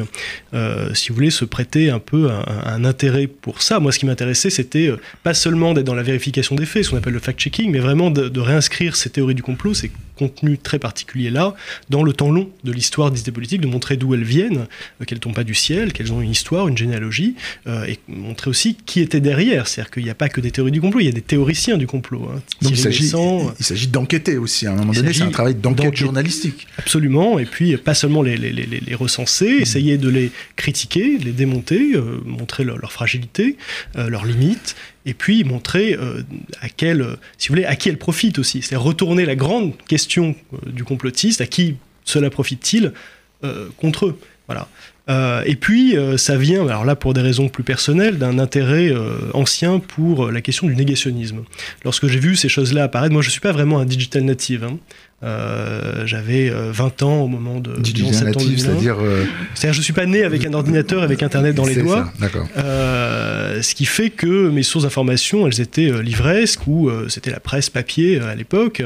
euh, 0.54 0.94
si 0.94 1.10
vous 1.10 1.16
voulez, 1.16 1.30
se 1.30 1.46
prêter 1.46 1.90
un 1.90 2.00
peu 2.00 2.30
un, 2.30 2.44
un 2.66 2.86
intérêt 2.86 3.28
pour 3.28 3.62
ça. 3.62 3.80
Moi, 3.80 3.92
ce 3.92 4.00
qui 4.00 4.06
m'intéressait, 4.06 4.50
c'était 4.50 4.92
pas 5.24 5.34
seulement 5.34 5.74
d'être 5.74 5.86
dans 5.86 5.96
la 5.96 6.04
vérification 6.04 6.56
des 6.56 6.66
faits, 6.66 6.86
ce 6.86 6.90
qu'on 6.92 6.98
appelle 6.98 7.14
le 7.14 7.20
fact-checking, 7.20 7.72
mais 7.72 7.80
vraiment 7.80 8.12
de, 8.12 8.30
de, 8.30 8.40
réinscrire 8.40 8.96
ces 8.96 9.10
théories 9.10 9.36
du 9.36 9.44
complot, 9.44 9.74
ces 9.74 9.92
contenu 10.16 10.58
très 10.58 10.80
particulier 10.80 11.30
là, 11.30 11.54
dans 11.90 12.04
le 12.04 12.14
temps 12.14 12.32
long 12.32 12.50
de 12.64 12.72
l'histoire 12.72 13.12
des 13.12 13.20
idées 13.20 13.32
politiques, 13.32 13.62
de 13.62 13.68
montrer 13.68 13.98
d'où 13.98 14.14
elles 14.14 14.24
viennent, 14.24 14.68
euh, 15.02 15.06
qu'elles 15.06 15.18
ne 15.18 15.22
tombent 15.22 15.36
pas 15.36 15.44
du 15.44 15.54
ciel, 15.54 15.94
qu'elles 15.94 16.14
ont 16.14 16.22
une 16.22 16.32
histoire, 16.32 16.68
une 16.68 16.78
généalogie, 16.78 17.36
euh, 17.68 17.86
et 17.86 18.00
montrer 18.08 18.50
aussi 18.50 18.76
qui 18.86 19.02
était 19.02 19.20
derrière. 19.20 19.68
C'est-à-dire 19.68 19.92
qu'il 19.92 20.04
n'y 20.04 20.10
a 20.10 20.16
pas 20.16 20.30
que 20.30 20.42
des 20.42 20.52
théories 20.52 20.72
du 20.72 20.82
complot, 20.82 21.02
il 21.02 21.06
y 21.06 21.10
a 21.10 21.14
des 21.14 21.22
théoriciens 21.22 21.78
du 21.78 21.88
complot. 21.88 22.30
Hein. 22.32 22.42
Donc 22.62 22.72
il 22.72 22.78
s'agit, 22.78 23.88
d'enquêter 23.88 24.38
aussi, 24.38 24.68
à 24.68 24.72
un 24.72 24.76
moment 24.76 24.94
donné, 24.94 25.14
c'est 25.14 25.24
un 25.24 25.30
travail 25.30 25.56
d'enquête 25.56 25.96
journalistique. 25.96 26.68
Absolument, 26.78 27.40
et 27.40 27.46
puis 27.46 27.78
pas 27.78 27.94
seulement 27.94 28.22
les, 28.22 28.38
les, 28.38 28.52
les, 28.52 28.96
recenser, 28.96 29.60
mmh. 29.60 29.62
essayer 29.62 29.98
de 29.98 30.10
les 30.10 30.32
critiquer, 30.56 31.18
les 31.18 31.32
démonter, 31.32 31.96
euh, 31.96 32.22
montrer 32.26 32.64
leur, 32.64 32.92
fragilité, 32.92 33.58
leurs 33.96 34.26
limites, 34.26 34.76
et 35.06 35.14
puis 35.14 35.44
montrer 35.44 35.94
euh, 35.94 36.24
à 36.62 36.70
quel, 36.70 37.02
euh, 37.02 37.16
si 37.38 37.48
vous 37.48 37.54
voulez, 37.54 37.66
à 37.66 37.76
qui 37.76 37.90
elle 37.90 37.98
profite 37.98 38.40
aussi. 38.40 38.62
C'est 38.62 38.76
retourner 38.76 39.26
la 39.26 39.36
grande 39.36 39.74
question 39.88 40.36
euh, 40.54 40.72
du 40.72 40.84
complotiste, 40.84 41.42
à 41.42 41.48
qui 41.48 41.78
cela 42.04 42.30
profite-t-il 42.30 42.94
contre 43.78 44.08
eux? 44.08 44.20
Voilà. 44.48 44.68
et 45.46 45.56
puis, 45.56 45.96
ça 46.18 46.36
vient, 46.36 46.68
alors 46.68 46.84
là 46.84 46.96
pour 46.96 47.14
des 47.14 47.22
raisons 47.22 47.48
plus 47.48 47.64
personnelles, 47.64 48.18
d'un 48.18 48.40
intérêt 48.40 48.92
ancien 49.34 49.78
pour 49.80 50.32
la 50.32 50.42
question 50.42 50.66
du 50.66 50.76
négationnisme. 50.76 51.44
Lorsque 51.84 52.08
j'ai 52.08 52.18
vu 52.18 52.36
ces 52.36 52.50
choses-là 52.50 52.86
apparaître, 52.86 53.14
moi 53.14 53.22
je 53.22 53.28
ne 53.28 53.32
suis 53.32 53.42
pas 53.42 53.52
vraiment 53.52 53.80
un 53.80 53.86
digital 53.86 54.24
native. 54.24 54.64
Hein. 54.64 54.78
Euh, 55.24 56.06
j'avais 56.06 56.50
20 56.50 57.02
euh, 57.02 57.06
ans 57.06 57.22
au 57.22 57.28
moment 57.30 57.62
de 57.62 57.72
c'est-à-dire 57.84 58.98
euh, 59.00 59.24
c'est-à-dire 59.54 59.74
je 59.74 59.82
suis 59.82 59.94
pas 59.94 60.06
né 60.06 60.24
avec 60.26 60.46
un 60.46 60.54
ordinateur 60.54 61.04
avec 61.04 61.24
internet 61.24 61.56
dans 61.56 61.66
les 61.66 61.78
doigts. 61.78 62.12
ce 62.58 63.74
qui 63.74 63.86
fait 63.86 64.10
que 64.10 64.50
mes 64.50 64.62
sources 64.62 64.84
d'information 64.84 65.48
elles 65.48 65.62
étaient 65.62 65.90
livresques 66.04 66.68
ou 66.68 66.92
c'était 67.08 67.32
la 67.32 67.40
presse 67.40 67.70
papier 67.70 68.20
à 68.20 68.36
l'époque. 68.36 68.84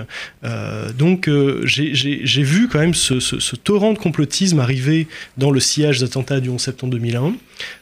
donc 0.97 1.27
j'ai 1.63 2.43
vu 2.43 2.67
quand 2.67 2.79
même 2.79 2.93
ce, 2.93 3.19
ce, 3.19 3.55
torrent 3.55 3.93
de 3.93 3.97
complotisme 3.97 4.59
arriver 4.59 5.07
dans 5.37 5.49
le 5.49 5.59
sillage 5.59 5.99
des 5.99 6.05
attentats 6.05 6.39
du 6.39 6.49
11 6.49 6.61
septembre 6.61 6.91
2001. 6.93 7.33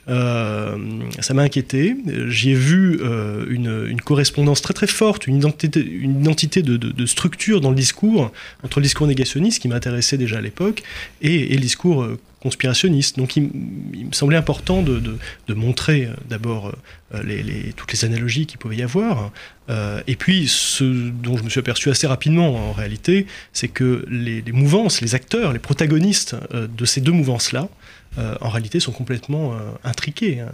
Ça 0.08 1.34
m'a 1.34 1.42
inquiété. 1.42 1.96
J'y 2.28 2.52
ai 2.52 2.56
vu 2.56 3.00
une, 3.50 3.88
une, 3.90 4.02
correspondance 4.02 4.62
très 4.62 4.74
très 4.74 4.88
forte, 4.88 5.28
une 5.28 5.36
identité, 5.36 5.86
une 5.86 6.22
identité 6.22 6.62
de, 6.62 7.06
structure 7.06 7.62
dans 7.62 7.70
le 7.70 7.76
discours 7.76 8.32
entre 8.64 8.80
le 8.80 8.84
discours 8.84 9.08
négationniste, 9.08 9.62
qui 9.62 9.68
m'intéressait 9.68 10.18
déjà 10.18 10.38
à 10.38 10.42
l'époque, 10.42 10.84
et, 11.22 11.54
le 11.54 11.62
discours 11.62 12.04
euh, 12.04 12.20
conspirationniste. 12.42 13.18
Donc 13.18 13.36
il, 13.36 13.44
me 13.44 14.12
semblait 14.12 14.38
important 14.38 14.82
de, 14.82 15.18
montrer 15.50 16.06
euh, 16.06 16.14
d'abord 16.30 16.74
euh, 17.14 17.72
toutes 17.76 17.92
les 17.94 18.06
analogies 18.06 18.46
qu'il 18.46 18.58
pouvait 18.58 18.78
y 18.78 18.84
avoir. 18.84 19.32
et 20.08 20.16
puis 20.16 20.48
ce 20.48 20.84
dont 20.84 21.38
je 21.38 21.44
me 21.44 21.50
suis 21.50 21.60
aperçu 21.60 21.90
assez 21.90 22.08
rapidement 22.08 22.70
en 22.70 22.74
réalité, 22.74 23.28
c'est 23.54 23.68
que 23.68 24.06
les, 24.10 24.44
mouvances, 24.52 25.02
les 25.02 25.16
acteurs, 25.16 25.54
les 25.54 25.60
protagonistes 25.60 26.36
de 26.54 26.86
ces 26.86 27.02
deux 27.02 27.12
mouvances-là, 27.12 27.70
en 28.18 28.50
réalité 28.50 28.80
sont 28.80 28.92
complètement 28.92 29.54
intriqués. 29.84 30.42
Hein 30.42 30.50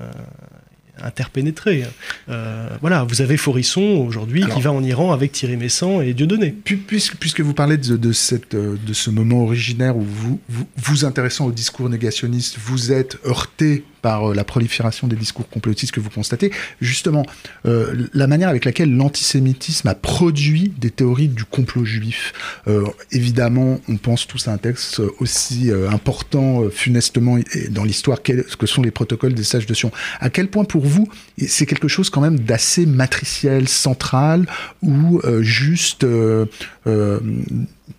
interpénétré. 1.01 1.86
Euh, 2.29 2.70
voilà, 2.82 3.03
vous 3.03 3.22
avez 3.22 3.38
Forisson 3.38 4.05
aujourd'hui 4.08 4.46
qui 4.46 4.62
va 4.62 4.72
en 4.72 4.84
Iran 4.84 5.12
avec 5.12 5.32
Thierry 5.32 5.58
Messant 5.58 6.01
et 6.01 6.13
Dieudonné. 6.13 6.51
Puisque, 6.51 7.15
puisque 7.15 7.41
vous 7.41 7.53
parlez 7.53 7.77
de, 7.77 8.12
cette, 8.12 8.55
de 8.55 8.93
ce 8.93 9.10
moment 9.10 9.43
originaire 9.43 9.98
où 9.98 10.01
vous, 10.01 10.39
vous 10.50 10.65
vous 10.77 11.05
intéressant 11.05 11.46
au 11.46 11.51
discours 11.51 11.89
négationniste, 11.89 12.58
vous 12.60 12.91
êtes 12.91 13.17
heurté 13.25 13.84
par 14.03 14.29
euh, 14.29 14.36
la 14.36 14.43
prolifération 14.43 15.07
des 15.07 15.15
discours 15.15 15.50
complotistes 15.50 15.93
que 15.93 16.00
vous 16.00 16.12
constatez. 16.12 16.51
Justement, 16.79 17.25
euh, 17.65 18.07
la 18.13 18.27
manière 18.27 18.50
avec 18.50 18.65
laquelle 18.65 18.93
l'antisémitisme 18.95 19.88
a 19.88 19.95
produit 19.95 20.72
des 20.77 20.91
théories 20.91 21.29
du 21.29 21.45
complot 21.45 21.86
juif. 21.86 22.33
Euh, 22.67 22.86
évidemment, 23.12 23.79
on 23.89 23.98
pense 23.98 24.27
tous 24.27 24.48
à 24.48 24.51
un 24.51 24.57
texte 24.57 25.01
aussi 25.19 25.72
important, 25.89 26.63
funestement, 26.69 27.39
dans 27.69 27.86
l'histoire 27.86 28.22
que 28.22 28.67
sont 28.67 28.81
les 28.81 28.91
protocoles 28.91 29.33
des 29.33 29.43
sages 29.43 29.65
de 29.65 29.74
Sion. 29.74 29.91
À 30.19 30.29
quel 30.29 30.50
point, 30.50 30.65
pour 30.65 30.86
vous, 30.86 31.07
c'est 31.48 31.65
quelque 31.65 31.88
chose 31.88 32.10
quand 32.10 32.22
même 32.22 32.39
d'assez 32.39 32.86
matriciel, 32.86 33.69
central, 33.69 34.45
ou 34.81 35.22
juste, 35.39 36.05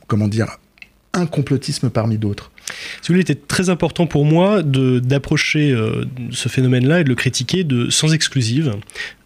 comment 0.06 0.28
dire, 0.28 0.58
un 1.14 1.26
complotisme 1.26 1.88
parmi 1.88 2.18
d'autres? 2.18 2.50
Il 3.14 3.20
était 3.20 3.34
très 3.34 3.70
important 3.70 4.06
pour 4.06 4.24
moi 4.24 4.62
d'approcher 4.62 5.72
euh, 5.72 6.04
ce 6.30 6.48
phénomène-là 6.48 7.00
et 7.00 7.04
de 7.04 7.08
le 7.08 7.14
critiquer 7.14 7.66
sans 7.90 8.12
exclusive, 8.12 8.74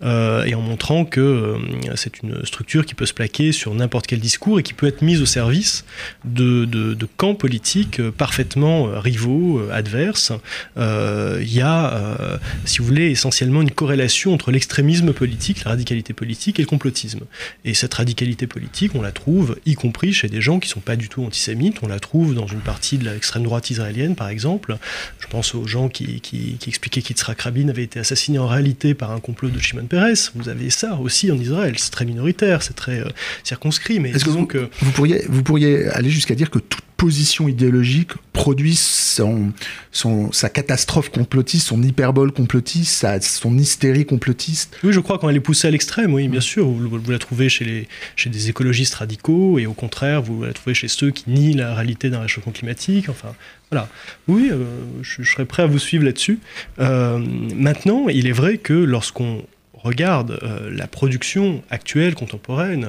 euh, 0.02 0.44
et 0.44 0.54
en 0.54 0.60
montrant 0.60 1.04
que 1.04 1.20
euh, 1.20 1.56
c'est 1.94 2.22
une 2.22 2.44
structure 2.44 2.84
qui 2.86 2.94
peut 2.94 3.06
se 3.06 3.14
plaquer 3.14 3.52
sur 3.52 3.74
n'importe 3.74 4.06
quel 4.06 4.20
discours 4.20 4.60
et 4.60 4.62
qui 4.62 4.74
peut 4.74 4.86
être 4.86 5.02
mise 5.02 5.22
au 5.22 5.26
service 5.26 5.84
de, 6.24 6.64
de, 6.64 6.94
de 6.94 7.08
camps 7.16 7.34
politiques 7.34 8.02
parfaitement 8.10 8.88
rivaux, 9.00 9.62
adverses. 9.70 10.32
Il 10.76 11.52
y 11.52 11.60
a, 11.60 12.38
si 12.64 12.78
vous 12.78 12.84
voulez, 12.84 13.10
essentiellement 13.10 13.62
une 13.62 13.70
corrélation 13.70 14.34
entre 14.34 14.50
l'extrémisme 14.50 15.12
politique, 15.12 15.64
la 15.64 15.72
radicalité 15.72 16.12
politique 16.12 16.58
et 16.58 16.62
le 16.62 16.68
complotisme. 16.68 17.20
Et 17.64 17.74
cette 17.74 17.94
radicalité 17.94 18.46
politique, 18.46 18.94
on 18.94 19.02
la 19.02 19.12
trouve, 19.12 19.56
y 19.66 19.74
compris 19.74 20.12
chez 20.12 20.28
des 20.28 20.40
gens 20.40 20.58
qui 20.58 20.68
ne 20.68 20.72
sont 20.72 20.80
pas 20.80 20.96
du 20.96 21.08
tout 21.08 21.24
antisémites, 21.24 21.78
on 21.82 21.88
la 21.88 22.00
trouve 22.00 22.34
dans 22.34 22.46
une 22.46 22.60
partie 22.60 22.98
de 22.98 23.04
droite 23.44 23.70
israélienne, 23.70 24.14
par 24.14 24.28
exemple. 24.28 24.76
Je 25.18 25.26
pense 25.26 25.54
aux 25.54 25.66
gens 25.66 25.88
qui, 25.88 26.20
qui, 26.20 26.56
qui 26.58 26.68
expliquaient 26.68 27.02
qu'Yitzhak 27.02 27.40
Rabin 27.40 27.68
avait 27.68 27.84
été 27.84 28.00
assassiné 28.00 28.38
en 28.38 28.46
réalité 28.46 28.94
par 28.94 29.12
un 29.12 29.20
complot 29.20 29.50
de 29.50 29.58
Shimon 29.58 29.86
Peres. 29.86 30.30
Vous 30.34 30.48
avez 30.48 30.70
ça 30.70 30.94
aussi 30.96 31.30
en 31.30 31.38
Israël. 31.38 31.74
C'est 31.78 31.90
très 31.90 32.04
minoritaire, 32.04 32.62
c'est 32.62 32.74
très 32.74 33.00
euh, 33.00 33.08
circonscrit. 33.44 34.00
Mais 34.00 34.10
Est-ce 34.10 34.24
que, 34.24 34.30
vous, 34.30 34.46
que 34.46 34.70
vous, 34.80 34.92
pourriez, 34.92 35.24
vous 35.28 35.42
pourriez 35.42 35.88
aller 35.88 36.10
jusqu'à 36.10 36.34
dire 36.34 36.50
que 36.50 36.58
toute 36.58 36.82
position 36.98 37.48
idéologique 37.48 38.10
produit 38.32 38.74
son, 38.74 39.52
son, 39.92 40.30
sa 40.32 40.50
catastrophe 40.50 41.10
complotiste, 41.10 41.68
son 41.68 41.82
hyperbole 41.82 42.32
complotiste, 42.32 42.92
sa, 42.92 43.20
son 43.20 43.56
hystérie 43.56 44.04
complotiste. 44.04 44.76
Oui, 44.84 44.92
je 44.92 45.00
crois 45.00 45.18
elle 45.30 45.36
est 45.36 45.40
poussée 45.40 45.68
à 45.68 45.70
l'extrême, 45.70 46.12
oui, 46.12 46.28
bien 46.28 46.40
sûr. 46.40 46.66
Vous, 46.66 46.88
vous, 46.88 47.10
la 47.10 47.18
trouvez 47.18 47.48
chez, 47.48 47.64
les, 47.64 47.88
chez 48.16 48.30
des 48.30 48.50
écologistes 48.50 48.96
radicaux 48.96 49.58
et 49.58 49.66
au 49.66 49.72
contraire, 49.72 50.22
vous 50.22 50.42
la 50.42 50.52
trouvez 50.52 50.74
chez 50.74 50.88
ceux 50.88 51.10
qui 51.10 51.30
nient 51.30 51.56
la 51.56 51.74
réalité 51.74 52.10
d'un 52.10 52.20
réchauffement 52.20 52.52
climatique. 52.52 53.08
Enfin, 53.08 53.34
voilà. 53.70 53.88
Oui, 54.26 54.50
euh, 54.50 54.64
je, 55.02 55.22
serais 55.22 55.44
prêt 55.44 55.62
à 55.62 55.66
vous 55.66 55.78
suivre 55.78 56.04
là-dessus. 56.04 56.40
Euh, 56.80 57.18
maintenant, 57.54 58.08
il 58.08 58.26
est 58.26 58.32
vrai 58.32 58.58
que 58.58 58.72
lorsqu'on 58.72 59.44
regarde 59.74 60.38
euh, 60.42 60.70
la 60.72 60.88
production 60.88 61.62
actuelle, 61.70 62.14
contemporaine 62.14 62.88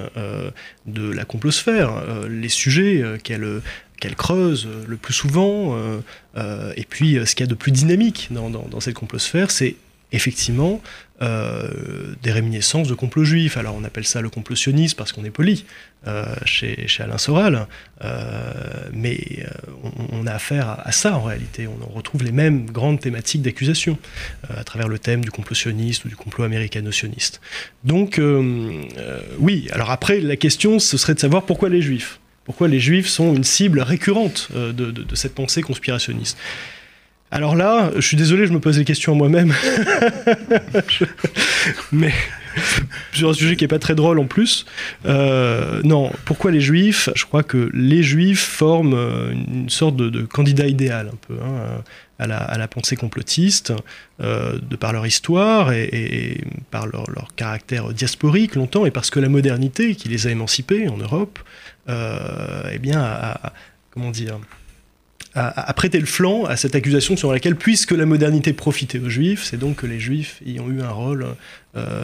de 0.87 1.11
la 1.11 1.25
complosphère, 1.25 1.91
les 2.27 2.49
sujets 2.49 3.03
qu'elle 3.23 3.61
qu'elle 3.99 4.15
creuse 4.15 4.67
le 4.87 4.97
plus 4.97 5.13
souvent, 5.13 5.77
et 6.37 6.85
puis 6.89 7.17
ce 7.25 7.35
qu'il 7.35 7.45
y 7.45 7.47
a 7.47 7.49
de 7.49 7.55
plus 7.55 7.71
dynamique 7.71 8.29
dans, 8.31 8.49
dans 8.49 8.79
cette 8.79 8.95
complosphère, 8.95 9.51
c'est 9.51 9.75
effectivement 10.11 10.81
euh, 11.21 12.15
des 12.23 12.31
réminiscences 12.31 12.87
de 12.87 12.93
complot 12.93 13.23
juif. 13.23 13.57
Alors 13.57 13.75
on 13.75 13.83
appelle 13.83 14.05
ça 14.05 14.21
le 14.21 14.29
complot 14.29 14.55
sioniste 14.55 14.97
parce 14.97 15.11
qu'on 15.11 15.23
est 15.23 15.31
poli 15.31 15.65
euh, 16.07 16.25
chez, 16.45 16.87
Alain 16.99 17.17
Soral, 17.17 17.67
euh, 18.03 18.53
mais 18.93 19.45
on, 20.11 20.25
a 20.25 20.33
affaire 20.33 20.79
à, 20.83 20.91
ça 20.91 21.15
en 21.15 21.23
réalité. 21.23 21.67
On 21.67 21.93
retrouve 21.93 22.23
les 22.23 22.31
mêmes 22.31 22.65
grandes 22.65 22.99
thématiques 22.99 23.41
d'accusation 23.41 23.97
à 24.49 24.63
travers 24.63 24.87
le 24.87 24.97
thème 24.97 25.23
du 25.23 25.31
complot 25.31 25.55
sioniste 25.55 26.05
ou 26.05 26.09
du 26.09 26.15
complot 26.15 26.45
américano-sioniste. 26.45 27.41
Donc 27.83 28.19
oui, 29.39 29.67
alors 29.71 29.91
après 29.91 30.19
la 30.19 30.35
question 30.37 30.79
ce 30.79 30.97
serait 30.97 31.15
de 31.15 31.19
savoir 31.19 31.43
pourquoi 31.43 31.69
les 31.69 31.81
juifs 31.81 32.19
pourquoi 32.49 32.67
les 32.67 32.79
juifs 32.79 33.07
sont 33.07 33.35
une 33.35 33.43
cible 33.43 33.79
récurrente 33.79 34.49
de 34.51 35.15
cette 35.15 35.35
pensée 35.35 35.61
conspirationniste. 35.61 36.35
Alors 37.29 37.55
là, 37.55 37.91
je 37.95 38.01
suis 38.01 38.17
désolé, 38.17 38.47
je 38.47 38.51
me 38.51 38.59
pose 38.59 38.77
des 38.77 38.85
questions 38.85 39.13
à 39.13 39.15
moi-même. 39.15 39.53
Mais 41.91 42.11
sur 43.13 43.29
un 43.29 43.33
sujet 43.33 43.55
qui 43.55 43.63
n'est 43.63 43.69
pas 43.69 43.79
très 43.79 43.95
drôle 43.95 44.19
en 44.19 44.25
plus. 44.25 44.65
Euh, 45.05 45.81
non, 45.83 46.11
pourquoi 46.25 46.51
les 46.51 46.61
juifs? 46.61 47.09
Je 47.15 47.25
crois 47.25 47.43
que 47.43 47.69
les 47.73 48.03
juifs 48.03 48.43
forment 48.43 48.93
euh, 48.93 49.31
une 49.31 49.69
sorte 49.69 49.95
de, 49.95 50.25
candidat 50.25 50.67
idéal 50.67 51.09
un 51.13 51.17
peu 51.27 51.35
hein, 51.41 51.83
à, 52.19 52.57
la, 52.57 52.67
pensée 52.67 52.95
complotiste, 52.95 53.73
euh, 54.21 54.59
de 54.61 54.75
par 54.75 54.93
leur 54.93 55.05
histoire 55.07 55.71
et, 55.71 56.43
par 56.71 56.87
leur, 56.87 57.05
caractère 57.35 57.93
diasporique 57.93 58.55
longtemps, 58.55 58.85
et 58.85 58.91
parce 58.91 59.09
que 59.09 59.19
la 59.19 59.29
modernité 59.29 59.95
qui 59.95 60.09
les 60.09 60.27
a 60.27 60.31
émancipés 60.31 60.89
en 60.89 60.97
Europe, 60.97 61.39
eh 61.87 62.77
bien, 62.79 63.01
a, 63.01 63.53
comment 63.91 64.11
dire 64.11 64.37
a, 65.35 65.73
prêté 65.73 65.99
le 65.99 66.05
flanc 66.05 66.45
à 66.45 66.55
cette 66.55 66.75
accusation 66.75 67.15
sur 67.15 67.31
laquelle, 67.31 67.55
puisque 67.55 67.91
la 67.91 68.05
modernité 68.05 68.53
profitait 68.53 68.99
aux 68.99 69.09
juifs, 69.09 69.43
c'est 69.43 69.57
donc 69.57 69.77
que 69.77 69.87
les 69.87 69.99
juifs 69.99 70.41
y 70.45 70.59
ont 70.59 70.69
eu 70.69 70.81
un 70.81 70.89
rôle 70.89 71.25
euh, 71.75 72.03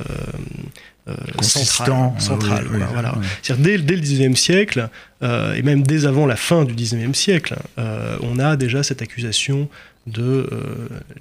euh, 1.08 1.16
central. 1.42 2.14
central 2.20 2.66
voilà. 2.92 3.16
Dès, 3.58 3.78
dès, 3.78 3.96
le 3.96 4.02
XIXe 4.02 4.40
siècle, 4.40 4.90
euh, 5.24 5.54
et 5.54 5.62
même 5.62 5.84
dès 5.84 6.06
avant 6.06 6.26
la 6.26 6.36
fin 6.36 6.66
du 6.66 6.74
XIXe 6.74 7.18
siècle, 7.18 7.56
on 7.78 8.40
a 8.40 8.56
déjà 8.56 8.84
cette 8.84 9.02
accusation 9.02 9.70
de 10.08 10.48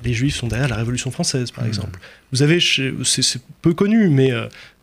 les 0.02 0.12
juifs 0.12 0.36
sont 0.36 0.46
derrière 0.46 0.68
la 0.68 0.76
Révolution 0.76 1.10
française, 1.10 1.50
par 1.50 1.64
mmh. 1.64 1.68
exemple. 1.68 2.00
Vous 2.32 2.42
avez, 2.42 2.58
c'est 2.60 3.42
peu 3.62 3.72
connu, 3.72 4.08
mais 4.10 4.30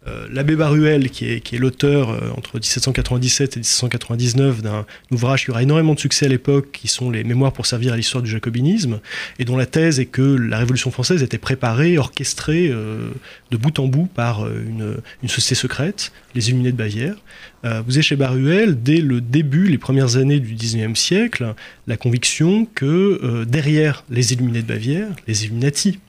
euh, 0.08 0.28
l'abbé 0.32 0.56
Baruel, 0.56 1.12
qui 1.12 1.26
est, 1.28 1.52
l'auteur 1.54 2.10
euh, 2.10 2.32
entre 2.36 2.56
1797 2.56 3.58
et 3.58 3.60
1799 3.60 4.64
d'un 4.64 4.84
ouvrage 5.12 5.46
qui 5.46 5.52
aura 5.52 5.62
énormément 5.62 5.94
de 5.94 6.00
succès 6.00 6.26
à 6.26 6.30
l'époque, 6.30 6.72
qui 6.72 6.88
sont 6.88 7.12
les 7.12 7.24
Mémoires 7.24 7.54
pour 7.54 7.68
servir 7.68 7.94
à 7.94 7.98
l'histoire 7.98 8.24
du 8.24 8.32
jacobinisme, 8.32 9.00
et 9.38 9.46
dont 9.46 9.58
la 9.58 9.68
thèse 9.68 10.00
est 10.00 10.08
que 10.08 10.24
la 10.24 10.58
Révolution 10.58 10.90
française 10.90 11.22
était 11.22 11.38
préparée, 11.38 12.00
orchestrée 12.00 12.70
euh, 12.72 13.12
de 13.52 13.58
bout 13.58 13.78
en 13.78 13.88
bout 13.88 14.08
par 14.08 14.48
une, 14.48 14.98
société 15.28 15.54
secrète, 15.54 16.12
les 16.34 16.50
Illuminés 16.50 16.72
de 16.72 16.78
Bavière. 16.78 17.16
vous 17.64 17.94
avez 17.94 18.02
chez 18.02 18.16
Baruel, 18.16 18.82
dès 18.82 19.02
le 19.02 19.22
début, 19.22 19.68
les 19.68 19.78
premières 19.78 20.18
années 20.18 20.40
du 20.40 20.56
XIXe 20.56 21.00
siècle, 21.00 21.54
la 21.86 21.96
conviction 21.96 22.66
que 22.66 23.46
derrière 23.46 24.04
les 24.10 24.34
Illuminés 24.34 24.64
de 24.64 24.68
Bavière, 24.68 25.10
les 25.28 25.46
Illuminati, 25.46 26.00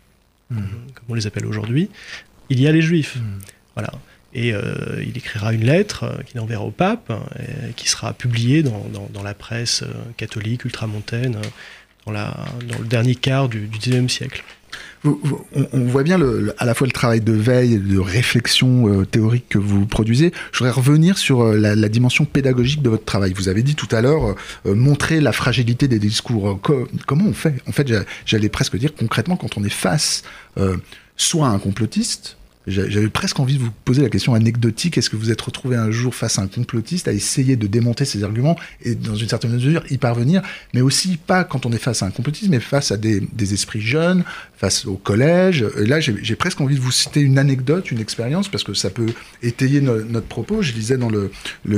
mmh. 0.51 0.57
comme 0.57 1.05
on 1.11 1.15
les 1.15 1.27
appelle 1.27 1.47
aujourd'hui, 1.47 1.91
il 2.49 2.61
y 2.61 2.67
a 2.67 2.73
les 2.73 2.83
Juifs. 2.83 3.17
Mmh. 3.17 3.39
Voilà. 3.75 3.93
Et 4.35 4.55
euh, 4.55 4.63
il 5.07 5.17
écrira 5.17 5.53
une 5.53 5.65
lettre 5.65 6.05
euh, 6.05 6.23
qu'il 6.23 6.41
enverra 6.41 6.65
au 6.65 6.71
pape, 6.71 7.11
euh, 7.11 7.45
qui 7.77 7.89
sera 7.89 8.13
publiée 8.15 8.63
dans, 8.63 9.23
la 9.23 9.35
presse 9.35 9.85
catholique 10.17 10.65
ultramontaine 10.65 11.37
dans, 12.07 12.13
le 12.13 12.85
dernier 12.85 13.15
quart 13.15 13.49
du 13.49 13.69
XIXe 13.71 14.13
siècle. 14.13 14.43
on, 15.05 15.85
voit 15.85 16.03
bien 16.03 16.19
à 16.59 16.65
la 16.65 16.75
fois 16.75 16.87
le 16.89 16.93
travail 16.93 17.21
de 17.21 17.33
veille 17.33 17.75
et 17.75 17.79
de 17.79 17.99
réflexion 17.99 19.05
théorique 19.05 19.49
que 19.49 19.59
vous 19.59 19.87
produisez. 19.87 20.33
Je 20.51 20.59
voudrais 20.59 20.73
revenir 20.73 21.19
sur 21.19 21.45
la, 21.45 21.89
dimension 21.89 22.25
pédagogique 22.25 22.83
de 22.83 22.89
votre 22.89 23.05
travail. 23.05 23.33
Vous 23.35 23.49
avez 23.49 23.63
dit 23.63 23.77
tout 23.77 23.89
à 23.93 24.01
l'heure 24.01 24.35
montrer 24.65 25.21
la 25.21 25.31
fragilité 25.33 25.87
des 25.87 26.01
discours. 26.01 26.61
comment 27.07 27.27
on 27.27 27.35
fait? 27.35 27.55
En 27.69 27.73
fait, 27.73 27.87
j'allais 28.27 28.49
presque 28.49 28.77
dire 28.77 28.95
concrètement 28.95 29.37
quand 29.37 29.57
on 29.57 29.63
est 29.63 29.73
face 29.73 30.25
soit 31.17 31.47
à 31.47 31.51
un 31.51 31.59
complotiste, 31.59 32.37
j'avais 32.67 33.09
presque 33.09 33.41
envie 33.41 33.55
de 33.55 33.61
vous 33.61 33.71
poser 33.85 34.03
la 34.03 34.09
question 34.09 34.35
anecdotique. 34.35 34.97
Est-ce 34.97 35.11
que 35.11 35.17
vous 35.17 35.31
êtes 35.31 35.41
retrouvé 35.41 35.77
un 35.77 35.91
jour 35.91 36.15
face 36.15 36.39
à 36.39 36.43
un 36.43 36.47
complotiste 36.47 37.09
à 37.09 37.13
essayer 37.13 37.57
de 37.57 37.67
démonter 37.67 38.05
ses 38.05 38.23
arguments 38.25 38.57
et 38.83 38.95
dans 38.95 39.17
une 39.17 39.29
certaine 39.29 39.53
mesure 39.53 39.83
y 39.91 39.99
parvenir, 39.99 40.43
mais 40.75 40.81
aussi 40.81 41.17
pas 41.17 41.45
quand 41.45 41.67
on 41.67 41.73
est 41.73 41.79
face 41.79 42.03
à 42.03 42.07
un 42.07 42.11
complotiste, 42.11 42.51
mais 42.51 42.61
face 42.61 42.93
à 42.93 42.97
des, 42.97 43.21
des 43.33 43.55
esprits 43.55 43.81
jeunes, 43.81 44.25
face 44.63 44.87
au 44.87 44.95
collège. 44.95 45.67
Là, 45.77 45.99
j'ai 45.99 46.37
presque 46.37 46.61
envie 46.61 46.77
de 46.77 46.81
vous 46.81 46.93
citer 46.93 47.21
une 47.21 47.37
anecdote, 47.37 47.91
une 47.91 47.99
expérience, 47.99 48.49
parce 48.49 48.63
que 48.63 48.75
ça 48.75 48.91
peut 48.91 49.09
étayer 49.43 49.81
notre 49.81 50.29
propos. 50.29 50.63
Je 50.63 50.73
lisais 50.73 50.97
dans 50.97 51.11
le, 51.11 51.33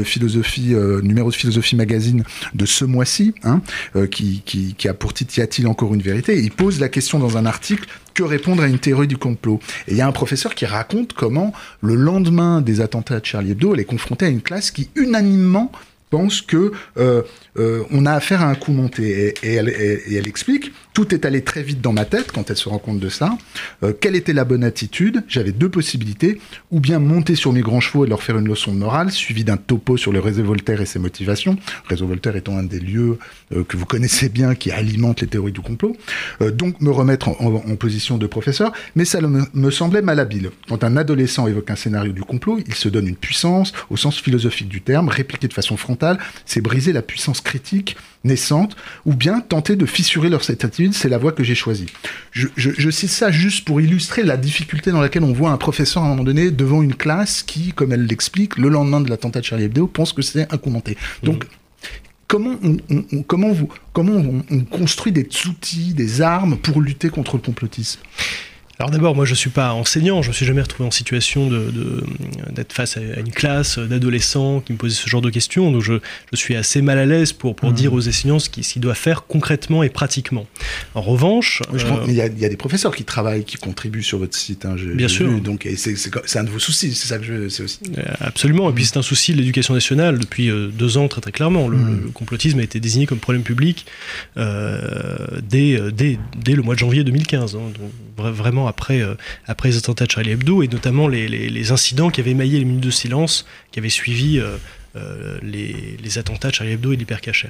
philosophie, 0.05 0.75
euh, 0.75 1.00
numéro 1.00 1.31
de 1.31 1.35
Philosophie 1.35 1.76
Magazine 1.76 2.25
de 2.53 2.67
ce 2.67 2.85
mois-ci, 2.85 3.33
hein, 3.43 3.62
euh, 3.97 4.07
qui, 4.07 4.76
a 4.87 4.93
pour 4.93 5.14
titre 5.14 5.38
Y 5.38 5.41
a-t-il 5.41 5.67
encore 5.67 5.95
une 5.95 6.03
vérité? 6.03 6.38
Il 6.38 6.50
pose 6.50 6.79
la 6.79 6.90
question 6.90 7.18
dans 7.18 7.38
un 7.38 7.47
article 7.47 7.88
que 8.12 8.23
répondre 8.23 8.62
à 8.62 8.66
une 8.66 8.79
théorie 8.79 9.09
du 9.09 9.16
complot? 9.16 9.61
Et 9.88 9.92
il 9.92 9.97
y 9.97 10.03
a 10.03 10.07
un 10.07 10.12
professeur 10.12 10.55
qui 10.55 10.66
raconte 10.66 11.14
comment, 11.14 11.55
le 11.81 11.94
lendemain 11.94 12.61
des 12.61 12.83
attentats 12.83 13.18
de 13.18 13.25
Charlie 13.25 13.53
Hebdo, 13.53 13.73
elle 13.73 13.81
est 13.81 13.85
confrontée 13.85 14.27
à 14.27 14.29
une 14.29 14.42
classe 14.42 14.70
qui 14.70 14.90
unanimement 14.94 15.73
pense 16.14 16.42
que 16.42 16.70
euh, 16.96 17.22
euh, 17.59 17.83
on 17.90 18.07
a 18.07 18.12
affaire 18.12 18.40
à 18.40 18.46
un 18.46 18.55
coup 18.55 18.70
monté. 18.70 19.35
Et, 19.42 19.55
elle, 19.55 20.29
explique, 20.29 20.70
tout 20.92 21.12
est 21.12 21.24
allé 21.24 21.42
très 21.42 21.64
vite 21.64 21.81
dans 21.81 21.92
ma 21.92 22.05
tête 22.05 22.31
quand 22.31 22.50
elle 22.50 22.57
se 22.57 22.68
rend 22.68 22.79
compte 22.79 23.00
de 23.00 23.09
ça. 23.09 23.37
Euh, 23.83 23.92
quelle 24.00 24.14
était 24.14 24.33
la 24.33 24.44
bonne 24.44 24.62
attitude? 24.62 25.24
J'avais 25.27 25.50
deux 25.50 25.68
possibilités, 25.68 26.40
ou 26.70 26.79
bien 26.79 27.00
monter 27.00 27.35
sur 27.35 27.53
mes 27.53 27.62
grands 27.62 27.81
chevaux 27.81 28.05
et 28.05 28.09
leur 28.09 28.22
faire 28.22 28.38
une 28.38 28.46
leçon 28.46 28.72
de 28.72 28.79
morale, 28.79 29.11
suivi 29.11 29.42
d'un 29.42 29.57
topo 29.57 29.96
sur 29.96 30.12
le 30.12 30.20
réseau 30.20 30.44
Voltaire 30.44 30.81
et 30.81 30.87
ses 30.87 31.00
motivations. 31.00 31.57
Réseau 31.88 32.07
Voltaire 32.07 32.37
étant 32.37 32.57
un 32.57 32.62
des 32.62 32.79
lieux 32.79 33.18
que 33.50 33.77
vous 33.77 33.87
connaissez 33.87 34.29
bien 34.29 34.55
qui 34.55 34.70
alimente 34.70 35.20
les 35.20 35.27
théories 35.27 35.53
du 35.53 35.62
complot. 35.62 35.96
donc 36.53 36.81
me 36.81 36.90
remettre 36.90 37.29
en, 37.29 37.77
position 37.77 38.18
de 38.18 38.27
professeur, 38.29 38.72
mais 38.94 39.05
ça 39.05 39.20
me, 39.20 39.42
me 39.53 39.70
semblait 39.70 40.03
malhabile. 40.03 40.50
Quand 40.68 40.85
un 40.85 40.96
adolescent 40.96 41.48
évoque 41.48 41.70
un 41.70 41.77
scénario 41.77 42.12
du 42.12 42.22
complot, 42.22 42.61
il 42.66 42.74
se 42.74 42.88
donne 42.88 43.09
une 43.09 43.16
puissance 43.16 43.72
au 43.90 43.96
sens 43.96 44.20
philosophique 44.20 44.68
du 44.68 44.81
terme, 44.81 45.09
répliqué 45.09 45.48
de 45.48 45.53
façon 45.53 45.77
frontale 45.77 46.04
c'est 46.47 46.61
briser 46.61 46.93
la 46.93 47.03
puissance 47.03 47.40
critique 47.40 47.97
naissante, 48.25 48.75
ou 49.05 49.14
bien 49.14 49.40
tenter 49.40 49.77
de 49.77 49.87
fissurer 49.87 50.31
leur 50.31 50.49
attitude, 50.51 50.95
c'est 50.95 51.09
la 51.09 51.19
voie 51.19 51.33
que 51.33 51.45
j'ai 51.45 51.55
choisie. 51.55 51.87
Je, 52.33 52.90
cite 52.90 53.11
ça 53.11 53.31
juste 53.31 53.67
pour 53.67 53.81
illustrer 53.81 54.23
la 54.23 54.37
difficulté 54.37 54.90
dans 54.90 55.01
laquelle 55.01 55.25
on 55.25 55.33
voit 55.33 55.51
un 55.51 55.59
professeur 55.59 56.03
à 56.03 56.07
un 56.07 56.09
moment 56.11 56.25
donné 56.25 56.51
devant 56.51 56.83
une 56.83 56.95
classe 56.95 57.43
qui, 57.43 57.73
comme 57.73 57.93
elle 57.93 58.07
l'explique, 58.07 58.57
le 58.57 58.69
lendemain 58.69 59.01
de 59.01 59.11
l'attentat 59.11 59.40
de 59.40 59.45
Charlie 59.45 59.64
Hebdo, 59.64 59.87
pense 59.87 60.12
que 60.12 60.23
c'est 60.23 60.53
incommenté. 60.53 60.97
Donc, 61.23 61.45
comment 62.27 62.57
on, 62.62 63.23
comment 63.23 63.53
vous, 63.53 63.69
comment 63.93 64.43
on, 64.51 64.61
construit 64.64 65.12
des 65.12 65.29
outils, 65.47 65.95
des 65.95 66.23
armes 66.23 66.57
pour 66.57 66.81
lutter 66.81 67.11
contre 67.11 67.37
le 67.37 67.43
complotisme? 67.43 68.01
Alors 68.78 68.90
d'abord, 68.90 69.14
moi 69.14 69.24
je 69.24 69.30
ne 69.30 69.37
suis 69.37 69.50
pas 69.50 69.72
enseignant, 69.72 70.20
je 70.22 70.28
ne 70.28 70.32
me 70.32 70.34
suis 70.34 70.46
jamais 70.46 70.62
retrouvé 70.62 70.87
en 70.87 70.90
situation 70.90 71.48
d'être 71.48 72.68
de, 72.68 72.72
face 72.72 72.96
à 72.96 73.00
une 73.00 73.30
classe 73.30 73.78
d'adolescents 73.78 74.60
qui 74.60 74.72
me 74.72 74.78
posaient 74.78 74.96
ce 74.96 75.08
genre 75.08 75.20
de 75.20 75.30
questions, 75.30 75.70
donc 75.70 75.82
je, 75.82 75.94
je 76.32 76.37
suis 76.37 76.56
assez 76.56 76.82
mal 76.82 76.98
à 76.98 77.06
l'aise 77.06 77.32
pour, 77.32 77.54
pour 77.54 77.70
mmh. 77.70 77.74
dire 77.74 77.92
aux 77.92 78.08
enseignants 78.08 78.40
ce 78.40 78.48
qu'ils 78.50 78.82
doivent 78.82 78.96
faire 78.96 79.26
concrètement 79.26 79.84
et 79.84 79.90
pratiquement. 79.90 80.46
En 80.94 81.02
revanche... 81.02 81.62
Euh, 81.72 82.04
il 82.08 82.14
y, 82.14 82.20
a, 82.20 82.26
y, 82.26 82.44
a 82.44 82.48
des 82.48 82.56
professeurs 82.56 82.94
qui 82.96 83.04
travaillent, 83.04 83.44
qui 83.44 83.56
contribuent 83.56 84.02
sur 84.02 84.18
votre 84.18 84.37
site, 84.37 84.64
hein, 84.64 84.74
bien 84.94 85.08
sûr. 85.08 85.40
donc 85.40 85.68
c'est 85.76 86.38
un 86.38 86.44
de 86.44 86.50
vos 86.50 86.58
soucis, 86.58 86.94
c'est 86.94 87.06
ça 87.06 87.18
que 87.18 87.24
je 87.24 87.48
sais 87.48 87.62
aussi. 87.62 87.78
Euh, 87.96 88.02
absolument, 88.20 88.68
et 88.70 88.72
puis 88.72 88.84
c'est 88.84 88.96
un 88.96 89.02
souci 89.02 89.32
de 89.32 89.38
l'éducation 89.38 89.74
nationale 89.74 90.18
depuis 90.18 90.50
euh, 90.50 90.68
deux 90.68 90.98
ans 90.98 91.06
très 91.06 91.20
très 91.20 91.32
clairement. 91.32 91.68
Le, 91.68 91.76
mmh. 91.76 92.12
complotisme 92.12 92.58
a 92.58 92.62
été 92.62 92.80
désigné 92.80 93.06
comme 93.06 93.18
problème 93.18 93.44
public 93.44 93.87
dès, 94.37 95.78
dès, 95.92 96.18
dès, 96.37 96.54
le 96.54 96.62
mois 96.62 96.74
de 96.74 96.80
janvier 96.80 97.04
2015, 97.04 97.54
hein, 97.54 97.58
donc 97.78 97.90
vraiment 98.16 98.63
après, 98.66 99.00
euh, 99.00 99.14
après 99.46 99.70
les 99.70 99.77
attentats 99.77 100.07
de 100.07 100.11
Charlie 100.11 100.31
Hebdo 100.31 100.62
et 100.62 100.68
notamment 100.68 101.09
les, 101.09 101.29
les, 101.29 101.72
incidents 101.72 102.11
qui 102.11 102.20
avaient 102.20 102.33
émaillé 102.33 102.59
les 102.59 102.64
minutes 102.64 102.85
de 102.85 102.90
silence 102.90 103.46
qui 103.72 103.79
avaient 103.79 103.88
suivi 103.88 104.38
euh, 104.38 104.57
euh, 104.96 105.38
les, 105.42 105.96
les, 106.00 106.18
attentats 106.18 106.50
de 106.50 106.55
Charlie 106.55 106.74
Hebdo 106.74 106.92
et 106.92 106.96
l'hypercacher. 106.96 107.48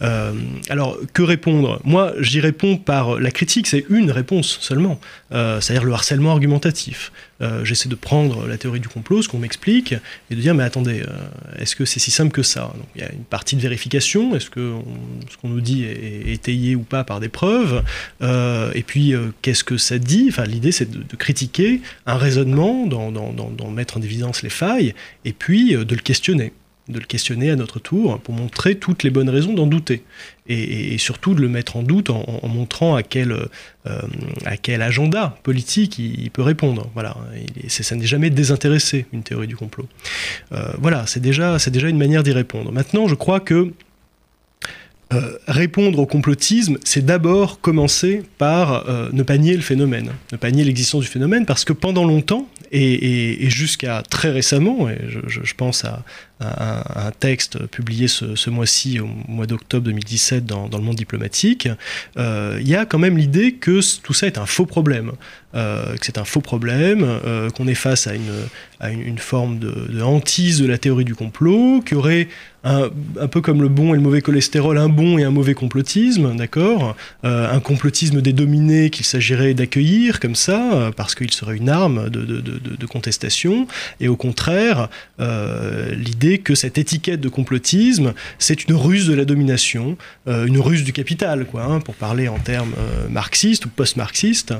Euh, 0.00 0.32
alors, 0.68 0.98
que 1.12 1.22
répondre? 1.22 1.80
Moi, 1.84 2.12
j'y 2.18 2.40
réponds 2.40 2.76
par 2.76 3.20
la 3.20 3.30
critique, 3.30 3.68
c'est 3.68 3.84
une 3.88 4.10
réponse 4.10 4.58
seulement, 4.60 5.00
c'est-à-dire 5.30 5.84
le 5.84 5.92
harcèlement 5.92 6.32
argumentatif. 6.32 7.12
J'essaie 7.64 7.88
de 7.88 7.94
prendre 7.94 8.46
la 8.46 8.56
théorie 8.56 8.80
du 8.80 8.88
complot, 8.88 9.22
ce 9.22 9.28
qu'on 9.28 9.38
m'explique, 9.38 9.94
et 10.30 10.34
de 10.34 10.40
dire, 10.40 10.54
mais 10.54 10.62
attendez, 10.62 11.02
est-ce 11.58 11.74
que 11.74 11.84
c'est 11.84 12.00
si 12.00 12.10
simple 12.10 12.32
que 12.32 12.42
ça? 12.42 12.72
Il 12.94 13.00
y 13.00 13.04
a 13.04 13.12
une 13.12 13.24
partie 13.24 13.56
de 13.56 13.60
vérification, 13.60 14.34
est-ce 14.36 14.50
que 14.50 14.74
ce 15.30 15.36
qu'on 15.38 15.48
nous 15.48 15.60
dit 15.60 15.84
est, 15.84 16.32
étayé 16.32 16.76
ou 16.76 16.82
pas 16.82 17.04
par 17.04 17.20
des 17.20 17.28
preuves? 17.28 17.82
Et 18.20 18.82
puis, 18.82 19.14
qu'est-ce 19.42 19.64
que 19.64 19.76
ça 19.76 19.98
dit? 19.98 20.26
Enfin, 20.28 20.44
l'idée, 20.44 20.72
c'est 20.72 20.90
de, 20.90 21.16
critiquer 21.16 21.80
un 22.06 22.16
raisonnement, 22.16 22.86
d'en 22.86 23.70
mettre 23.70 23.96
en 23.96 24.02
évidence 24.02 24.42
les 24.42 24.50
failles, 24.50 24.94
et 25.24 25.32
puis 25.32 25.74
de 25.74 25.94
le 25.94 26.02
questionner. 26.02 26.52
De 26.88 26.98
le 26.98 27.06
questionner 27.06 27.50
à 27.50 27.56
notre 27.56 27.78
tour, 27.78 28.18
pour 28.20 28.34
montrer 28.34 28.74
toutes 28.76 29.02
les 29.02 29.10
bonnes 29.10 29.30
raisons 29.30 29.54
d'en 29.54 29.66
douter. 29.66 30.02
Et, 30.48 30.98
surtout 30.98 31.34
de 31.34 31.40
le 31.40 31.48
mettre 31.48 31.76
en 31.76 31.82
doute 31.82 32.10
en, 32.10 32.48
montrant 32.48 32.96
à 32.96 33.02
quel, 33.02 33.32
euh, 33.32 33.48
à 34.44 34.56
quel 34.56 34.82
agenda 34.82 35.38
politique 35.44 35.98
il, 35.98 36.30
peut 36.30 36.42
répondre. 36.42 36.90
Voilà, 36.94 37.16
ça 37.68 37.94
n'est 37.94 38.06
jamais 38.06 38.28
désintéressé, 38.28 39.06
une 39.12 39.22
théorie 39.22 39.46
du 39.46 39.56
complot. 39.56 39.88
Euh, 40.52 40.72
voilà, 40.78 41.06
c'est 41.06 41.20
déjà, 41.20 41.56
déjà 41.58 41.88
une 41.88 41.98
manière 41.98 42.22
d'y 42.22 42.32
répondre. 42.32 42.72
Maintenant, 42.72 43.06
je 43.06 43.14
crois 43.14 43.38
que 43.38 43.72
euh, 45.12 45.38
répondre 45.46 45.98
au 46.00 46.06
complotisme, 46.06 46.76
c'est 46.84 47.06
d'abord 47.06 47.60
commencer 47.60 48.22
par 48.38 48.84
ne 49.12 49.22
pas 49.22 49.38
nier 49.38 49.54
le 49.54 49.62
phénomène, 49.62 50.10
ne 50.32 50.36
pas 50.36 50.50
nier 50.50 50.64
l'existence 50.64 51.02
du 51.02 51.08
phénomène, 51.08 51.46
parce 51.46 51.64
que 51.64 51.72
pendant 51.72 52.04
longtemps, 52.04 52.48
et, 52.72 53.50
jusqu'à 53.50 54.02
très 54.02 54.30
récemment, 54.30 54.88
et 54.88 54.98
je, 55.26 55.54
pense 55.54 55.84
à, 55.84 56.02
un, 56.42 57.10
texte 57.18 57.66
publié 57.66 58.08
ce, 58.08 58.50
mois-ci, 58.50 59.00
au 59.00 59.08
mois 59.28 59.46
d'octobre 59.46 59.84
2017, 59.84 60.46
dans, 60.46 60.68
le 60.70 60.84
monde 60.84 60.96
diplomatique, 60.96 61.68
euh, 62.16 62.58
il 62.60 62.68
y 62.68 62.74
a 62.74 62.84
quand 62.86 62.98
même 62.98 63.16
l'idée 63.16 63.52
que 63.52 63.80
tout 64.02 64.12
ça 64.12 64.26
est 64.26 64.38
un 64.38 64.46
faux 64.46 64.66
problème. 64.66 65.12
que 65.52 65.98
c'est 66.00 66.18
un 66.18 66.24
faux 66.24 66.40
problème, 66.40 67.06
qu'on 67.54 67.68
est 67.68 67.74
face 67.74 68.06
à 68.06 68.14
une, 68.14 69.18
forme 69.18 69.58
de, 69.58 69.70
de, 69.70 70.02
hantise 70.02 70.60
de 70.60 70.66
la 70.66 70.78
théorie 70.78 71.04
du 71.04 71.14
complot, 71.14 71.82
qu'il 71.84 71.96
y 71.96 71.98
aurait 71.98 72.28
un, 72.64 73.26
peu 73.28 73.40
comme 73.40 73.60
le 73.60 73.68
bon 73.68 73.92
et 73.92 73.96
le 73.96 74.02
mauvais 74.02 74.20
cholestérol, 74.20 74.78
un 74.78 74.88
bon 74.88 75.18
et 75.18 75.24
un 75.24 75.30
mauvais 75.30 75.54
complotisme, 75.54 76.36
d'accord? 76.36 76.96
Euh, 77.24 77.52
Un 77.52 77.60
complotisme 77.60 78.20
des 78.20 78.32
dominés 78.32 78.90
qu'il 78.90 79.04
s'agirait 79.04 79.54
d'accueillir 79.54 80.20
comme 80.20 80.36
ça, 80.36 80.72
euh, 80.74 80.90
parce 80.92 81.14
qu'il 81.14 81.32
serait 81.32 81.56
une 81.56 81.68
arme 81.68 82.08
de, 82.08 82.86
contestation, 82.86 83.66
et 84.00 84.08
au 84.08 84.16
contraire, 84.16 84.88
euh, 85.18 85.94
l'idée 86.32 86.38
que 86.38 86.54
cette 86.54 86.78
étiquette 86.78 87.20
de 87.20 87.28
complotisme, 87.28 88.14
c'est 88.38 88.64
une 88.64 88.74
ruse 88.74 89.06
de 89.06 89.14
la 89.14 89.24
domination, 89.24 89.96
une 90.26 90.58
ruse 90.58 90.84
du 90.84 90.92
capital, 90.92 91.46
quoi, 91.46 91.64
hein, 91.64 91.80
pour 91.80 91.94
parler 91.94 92.28
en 92.28 92.38
termes 92.38 92.72
marxistes 93.10 93.66
ou 93.66 93.68
post-marxistes, 93.68 94.54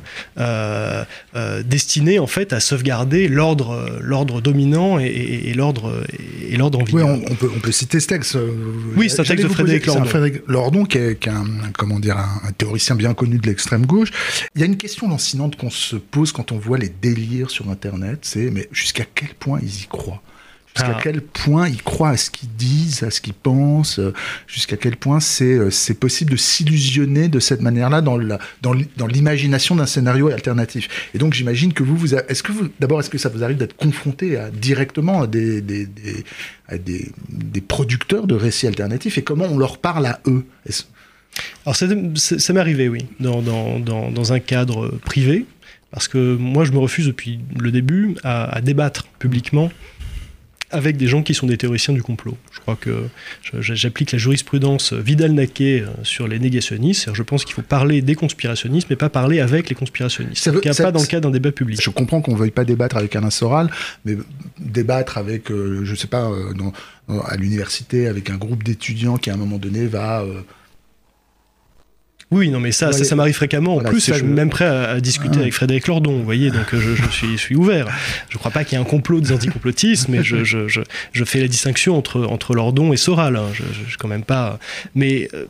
destinée 1.64 2.18
en 2.18 2.26
fait 2.26 2.52
à 2.52 2.60
sauvegarder 2.60 3.28
l'ordre, 3.28 3.98
l'ordre 4.00 4.40
dominant 4.40 4.98
et, 4.98 5.06
et, 5.06 5.54
l'ordre 5.54 6.04
et 6.48 6.56
l'ordre 6.56 6.80
en 6.80 6.84
vie. 6.84 6.94
Oui, 6.94 7.02
on, 7.02 7.34
peut, 7.34 7.50
on 7.54 7.60
peut 7.60 7.72
citer 7.72 8.00
ce 8.00 8.06
texte. 8.06 8.36
Oui, 8.96 9.08
c'est 9.08 9.20
un 9.20 9.24
texte 9.24 9.44
de 9.44 9.52
Frédéric 9.52 9.86
Lordon. 9.86 10.04
Frédéric 10.04 10.42
Lordon, 10.46 10.84
qui 10.84 10.98
est, 10.98 11.28
un, 11.28 11.44
comment 11.76 12.00
dire, 12.00 12.18
un, 12.18 12.52
théoricien 12.56 12.96
bien 12.96 13.14
connu 13.14 13.38
de 13.38 13.46
l'extrême 13.46 13.86
gauche. 13.86 14.10
Il 14.54 14.60
y 14.60 14.64
a 14.64 14.66
une 14.66 14.76
question 14.76 15.08
lancinante 15.08 15.56
qu'on 15.56 15.70
se 15.70 15.96
pose 15.96 16.32
quand 16.32 16.52
on 16.52 16.58
voit 16.58 16.78
les 16.78 16.88
délires 16.88 17.50
sur 17.50 17.70
Internet, 17.70 18.20
c'est 18.22 18.50
mais 18.50 18.68
jusqu'à 18.72 19.04
quel 19.14 19.34
point 19.34 19.60
ils 19.62 19.82
y 19.82 19.86
croient? 19.86 20.22
Jusqu'à 20.74 20.94
ah. 20.96 21.00
quel 21.02 21.20
point 21.20 21.68
ils 21.68 21.82
croient 21.82 22.10
à 22.10 22.16
ce 22.16 22.30
qu'ils 22.30 22.48
disent, 22.50 23.02
à 23.02 23.10
ce 23.10 23.20
qu'ils 23.20 23.34
pensent, 23.34 23.98
euh, 23.98 24.12
jusqu'à 24.46 24.76
quel 24.76 24.96
point 24.96 25.20
c'est 25.20 25.44
euh, 25.44 25.70
c'est 25.70 25.94
possible 25.94 26.32
de 26.32 26.36
s'illusionner 26.36 27.28
de 27.28 27.40
cette 27.40 27.60
manière-là 27.60 28.00
dans 28.00 28.18
dans 28.62 29.06
l'imagination 29.06 29.76
d'un 29.76 29.86
scénario 29.86 30.28
alternatif. 30.28 30.88
Et 31.14 31.18
donc 31.18 31.34
j'imagine 31.34 31.72
que 31.72 31.82
vous 31.82 31.96
vous 31.96 32.14
est-ce 32.14 32.42
que 32.42 32.52
vous 32.52 32.68
d'abord 32.80 33.00
est-ce 33.00 33.10
que 33.10 33.18
ça 33.18 33.28
vous 33.28 33.44
arrive 33.44 33.58
d'être 33.58 33.76
confronté 33.76 34.38
à, 34.38 34.50
directement 34.50 35.22
à 35.22 35.26
des, 35.26 35.60
des, 35.60 35.86
des, 35.86 36.24
à 36.68 36.78
des, 36.78 37.10
des 37.28 37.60
producteurs 37.60 38.26
de 38.26 38.34
récits 38.34 38.66
alternatifs 38.66 39.18
et 39.18 39.22
comment 39.22 39.46
on 39.46 39.58
leur 39.58 39.78
parle 39.78 40.06
à 40.06 40.20
eux? 40.26 40.44
Alors 41.64 41.76
ça, 41.76 41.86
ça 42.16 42.52
m'est 42.52 42.60
arrivé 42.60 42.88
oui 42.88 43.06
dans, 43.20 43.42
dans, 43.42 43.78
dans, 43.78 44.10
dans 44.10 44.32
un 44.32 44.40
cadre 44.40 44.88
privé 45.04 45.46
parce 45.90 46.08
que 46.08 46.36
moi 46.36 46.64
je 46.64 46.72
me 46.72 46.78
refuse 46.78 47.06
depuis 47.06 47.40
le 47.58 47.70
début 47.70 48.16
à, 48.22 48.44
à 48.56 48.60
débattre 48.60 49.06
publiquement 49.18 49.70
avec 50.72 50.96
des 50.96 51.06
gens 51.06 51.22
qui 51.22 51.34
sont 51.34 51.46
des 51.46 51.56
théoriciens 51.56 51.94
du 51.94 52.02
complot. 52.02 52.36
Je 52.52 52.60
crois 52.60 52.76
que 52.76 53.04
j'applique 53.60 54.12
la 54.12 54.18
jurisprudence 54.18 54.92
Vidal-Naquet 54.92 55.82
euh, 55.82 55.88
sur 56.02 56.26
les 56.26 56.38
négationnistes. 56.38 57.10
Je 57.12 57.22
pense 57.22 57.44
qu'il 57.44 57.54
faut 57.54 57.62
parler 57.62 58.02
des 58.02 58.14
conspirationnistes, 58.14 58.88
mais 58.90 58.96
pas 58.96 59.10
parler 59.10 59.40
avec 59.40 59.68
les 59.68 59.74
conspirationnistes. 59.74 60.42
Ça 60.42 60.82
pas 60.82 60.92
dans 60.92 61.00
le 61.00 61.06
cas 61.06 61.20
d'un 61.20 61.30
débat 61.30 61.52
public. 61.52 61.80
Je 61.80 61.90
comprends 61.90 62.20
qu'on 62.20 62.32
ne 62.32 62.38
veuille 62.38 62.50
pas 62.50 62.64
débattre 62.64 62.96
avec 62.96 63.14
Alain 63.14 63.30
Soral, 63.30 63.70
mais 64.04 64.16
débattre 64.58 65.18
avec, 65.18 65.50
euh, 65.50 65.84
je 65.84 65.90
ne 65.90 65.96
sais 65.96 66.08
pas, 66.08 66.30
euh, 66.30 67.20
à 67.26 67.36
l'université, 67.36 68.08
avec 68.08 68.30
un 68.30 68.36
groupe 68.36 68.62
d'étudiants 68.62 69.16
qui 69.18 69.30
à 69.30 69.34
un 69.34 69.38
moment 69.38 69.58
donné 69.58 69.86
va... 69.86 70.24
Oui, 72.32 72.48
non, 72.48 72.60
mais 72.60 72.72
ça, 72.72 72.92
ça, 72.92 73.14
m'arrive 73.14 73.34
fréquemment. 73.34 73.76
En 73.76 73.80
plus, 73.80 74.06
je 74.06 74.14
suis 74.14 74.22
même 74.24 74.48
prêt 74.48 74.64
à, 74.64 75.00
discuter 75.00 75.36
ah. 75.36 75.42
avec 75.42 75.52
Frédéric 75.52 75.86
Lordon, 75.86 76.12
vous 76.12 76.24
voyez, 76.24 76.50
donc 76.50 76.74
je, 76.74 76.94
suis, 77.10 77.36
suis, 77.36 77.54
ouvert. 77.54 77.86
Je 78.30 78.36
ne 78.36 78.38
crois 78.38 78.50
pas 78.50 78.64
qu'il 78.64 78.78
y 78.78 78.80
ait 78.80 78.84
un 78.84 78.88
complot 78.88 79.20
des 79.20 79.32
anticomplotistes, 79.32 80.08
mais 80.08 80.24
je, 80.24 80.42
je, 80.42 81.24
fais 81.24 81.40
la 81.40 81.48
distinction 81.48 81.96
entre, 81.96 82.24
entre 82.24 82.54
Lordon 82.54 82.92
et 82.94 82.96
Soral. 82.96 83.36
Hein. 83.36 83.48
Je, 83.52 83.62
je, 83.86 83.96
quand 83.98 84.08
même 84.08 84.24
pas. 84.24 84.58
Mais. 84.94 85.28
Euh, 85.34 85.44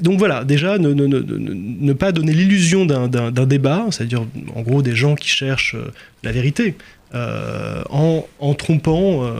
donc 0.00 0.18
voilà, 0.18 0.44
déjà, 0.44 0.76
ne, 0.76 0.92
ne, 0.92 1.06
ne, 1.06 1.22
ne 1.22 1.92
pas 1.94 2.12
donner 2.12 2.32
l'illusion 2.32 2.84
d'un 2.84 3.46
débat, 3.46 3.86
c'est-à-dire 3.90 4.26
en 4.54 4.60
gros 4.60 4.82
des 4.82 4.94
gens 4.94 5.14
qui 5.14 5.28
cherchent 5.30 5.74
euh, 5.74 5.90
la 6.22 6.32
vérité, 6.32 6.74
euh, 6.74 6.95
en, 7.14 8.26
en, 8.38 8.54
trompant 8.54 9.30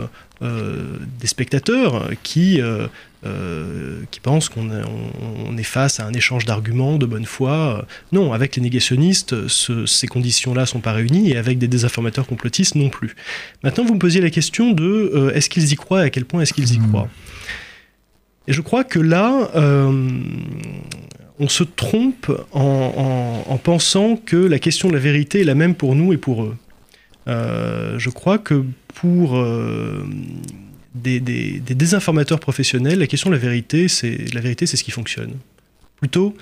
des 0.40 1.26
spectateurs 1.26 2.10
qui 2.22 2.60
euh, 3.26 4.02
qui 4.10 4.20
pensent 4.20 4.48
qu'on 4.48 5.56
est 5.56 5.62
face 5.62 6.00
à 6.00 6.06
un 6.06 6.12
échange 6.12 6.44
d'arguments 6.44 6.96
de 6.96 7.06
bonne 7.06 7.24
foi. 7.24 7.86
Non, 8.12 8.32
avec 8.32 8.56
les 8.56 8.62
négationnistes, 8.62 9.34
ces 9.48 10.06
conditions-là 10.06 10.62
ne 10.62 10.66
sont 10.66 10.80
pas 10.80 10.92
réunies, 10.92 11.30
et 11.30 11.36
avec 11.36 11.58
des 11.58 11.66
désinformateurs 11.66 12.26
complotistes 12.26 12.74
non 12.74 12.88
plus. 12.88 13.16
Maintenant, 13.62 13.84
vous 13.84 13.94
me 13.94 13.98
posiez 13.98 14.20
la 14.20 14.30
question 14.30 14.72
de 14.72 14.84
euh, 14.84 15.34
est-ce 15.34 15.48
qu'ils 15.48 15.72
y 15.72 15.76
croient 15.76 16.02
et 16.02 16.06
à 16.06 16.10
quel 16.10 16.24
point 16.24 16.42
est-ce 16.42 16.52
qu'ils 16.52 16.72
y 16.74 16.78
hmm. 16.78 16.88
croient? 16.88 17.08
Et 18.46 18.52
je 18.52 18.60
crois 18.60 18.84
que 18.84 19.00
là, 19.00 19.50
euh, 19.56 20.10
on 21.40 21.48
se 21.48 21.64
trompe 21.64 22.30
en, 22.52 23.58
pensant 23.64 24.16
que 24.16 24.36
la 24.36 24.58
question 24.58 24.88
de 24.88 24.94
la 24.94 25.00
vérité 25.00 25.40
est 25.40 25.44
la 25.44 25.56
même 25.56 25.74
pour 25.74 25.96
nous 25.96 26.12
et 26.12 26.18
pour 26.18 26.44
eux. 26.44 26.56
Je 27.26 28.10
crois 28.10 28.38
que 28.38 28.64
pour 28.94 29.36
des, 31.02 31.60
désinformateurs 31.74 32.40
professionnels, 32.40 32.98
la 32.98 33.06
question 33.06 33.30
de 33.30 33.34
la 33.34 33.40
vérité, 33.40 33.88
c'est 33.88 34.32
la 34.34 34.40
vérité, 34.40 34.66
c'est 34.66 34.76
ce 34.76 34.84
qui 34.84 34.90
fonctionne. 34.90 35.34
Plutôt, 35.96 36.36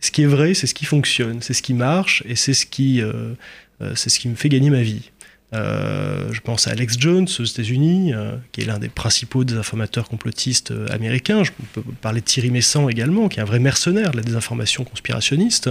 ce 0.00 0.10
qui 0.10 0.22
est 0.22 0.26
vrai, 0.26 0.54
c'est 0.54 0.66
ce 0.66 0.74
qui 0.74 0.84
fonctionne, 0.84 1.40
c'est 1.42 1.54
ce 1.54 1.62
qui 1.62 1.74
marche 1.74 2.22
et 2.26 2.36
c'est 2.36 2.54
ce 2.54 2.66
qui, 2.66 3.00
euh, 3.00 3.34
euh, 3.82 3.94
c'est 3.94 4.10
ce 4.10 4.18
qui 4.18 4.28
me 4.28 4.34
fait 4.34 4.48
gagner 4.48 4.70
ma 4.70 4.82
vie. 4.82 5.10
Euh, 5.52 6.32
je 6.32 6.40
pense 6.40 6.66
à 6.66 6.72
Alex 6.72 6.98
Jones 6.98 7.28
aux 7.38 7.44
États-Unis, 7.44 8.12
qui 8.50 8.62
est 8.62 8.64
l'un 8.64 8.78
des 8.78 8.88
principaux 8.88 9.44
désinformateurs 9.44 10.08
complotistes 10.08 10.72
américains. 10.90 11.44
Je 11.44 11.52
peux 11.72 11.82
parler 12.00 12.20
de 12.20 12.26
Thierry 12.26 12.50
Messant 12.50 12.88
également, 12.88 13.28
qui 13.28 13.38
est 13.38 13.42
un 13.42 13.46
vrai 13.46 13.60
mercenaire 13.60 14.10
de 14.10 14.16
la 14.16 14.22
désinformation 14.22 14.84
conspirationniste. 14.84 15.70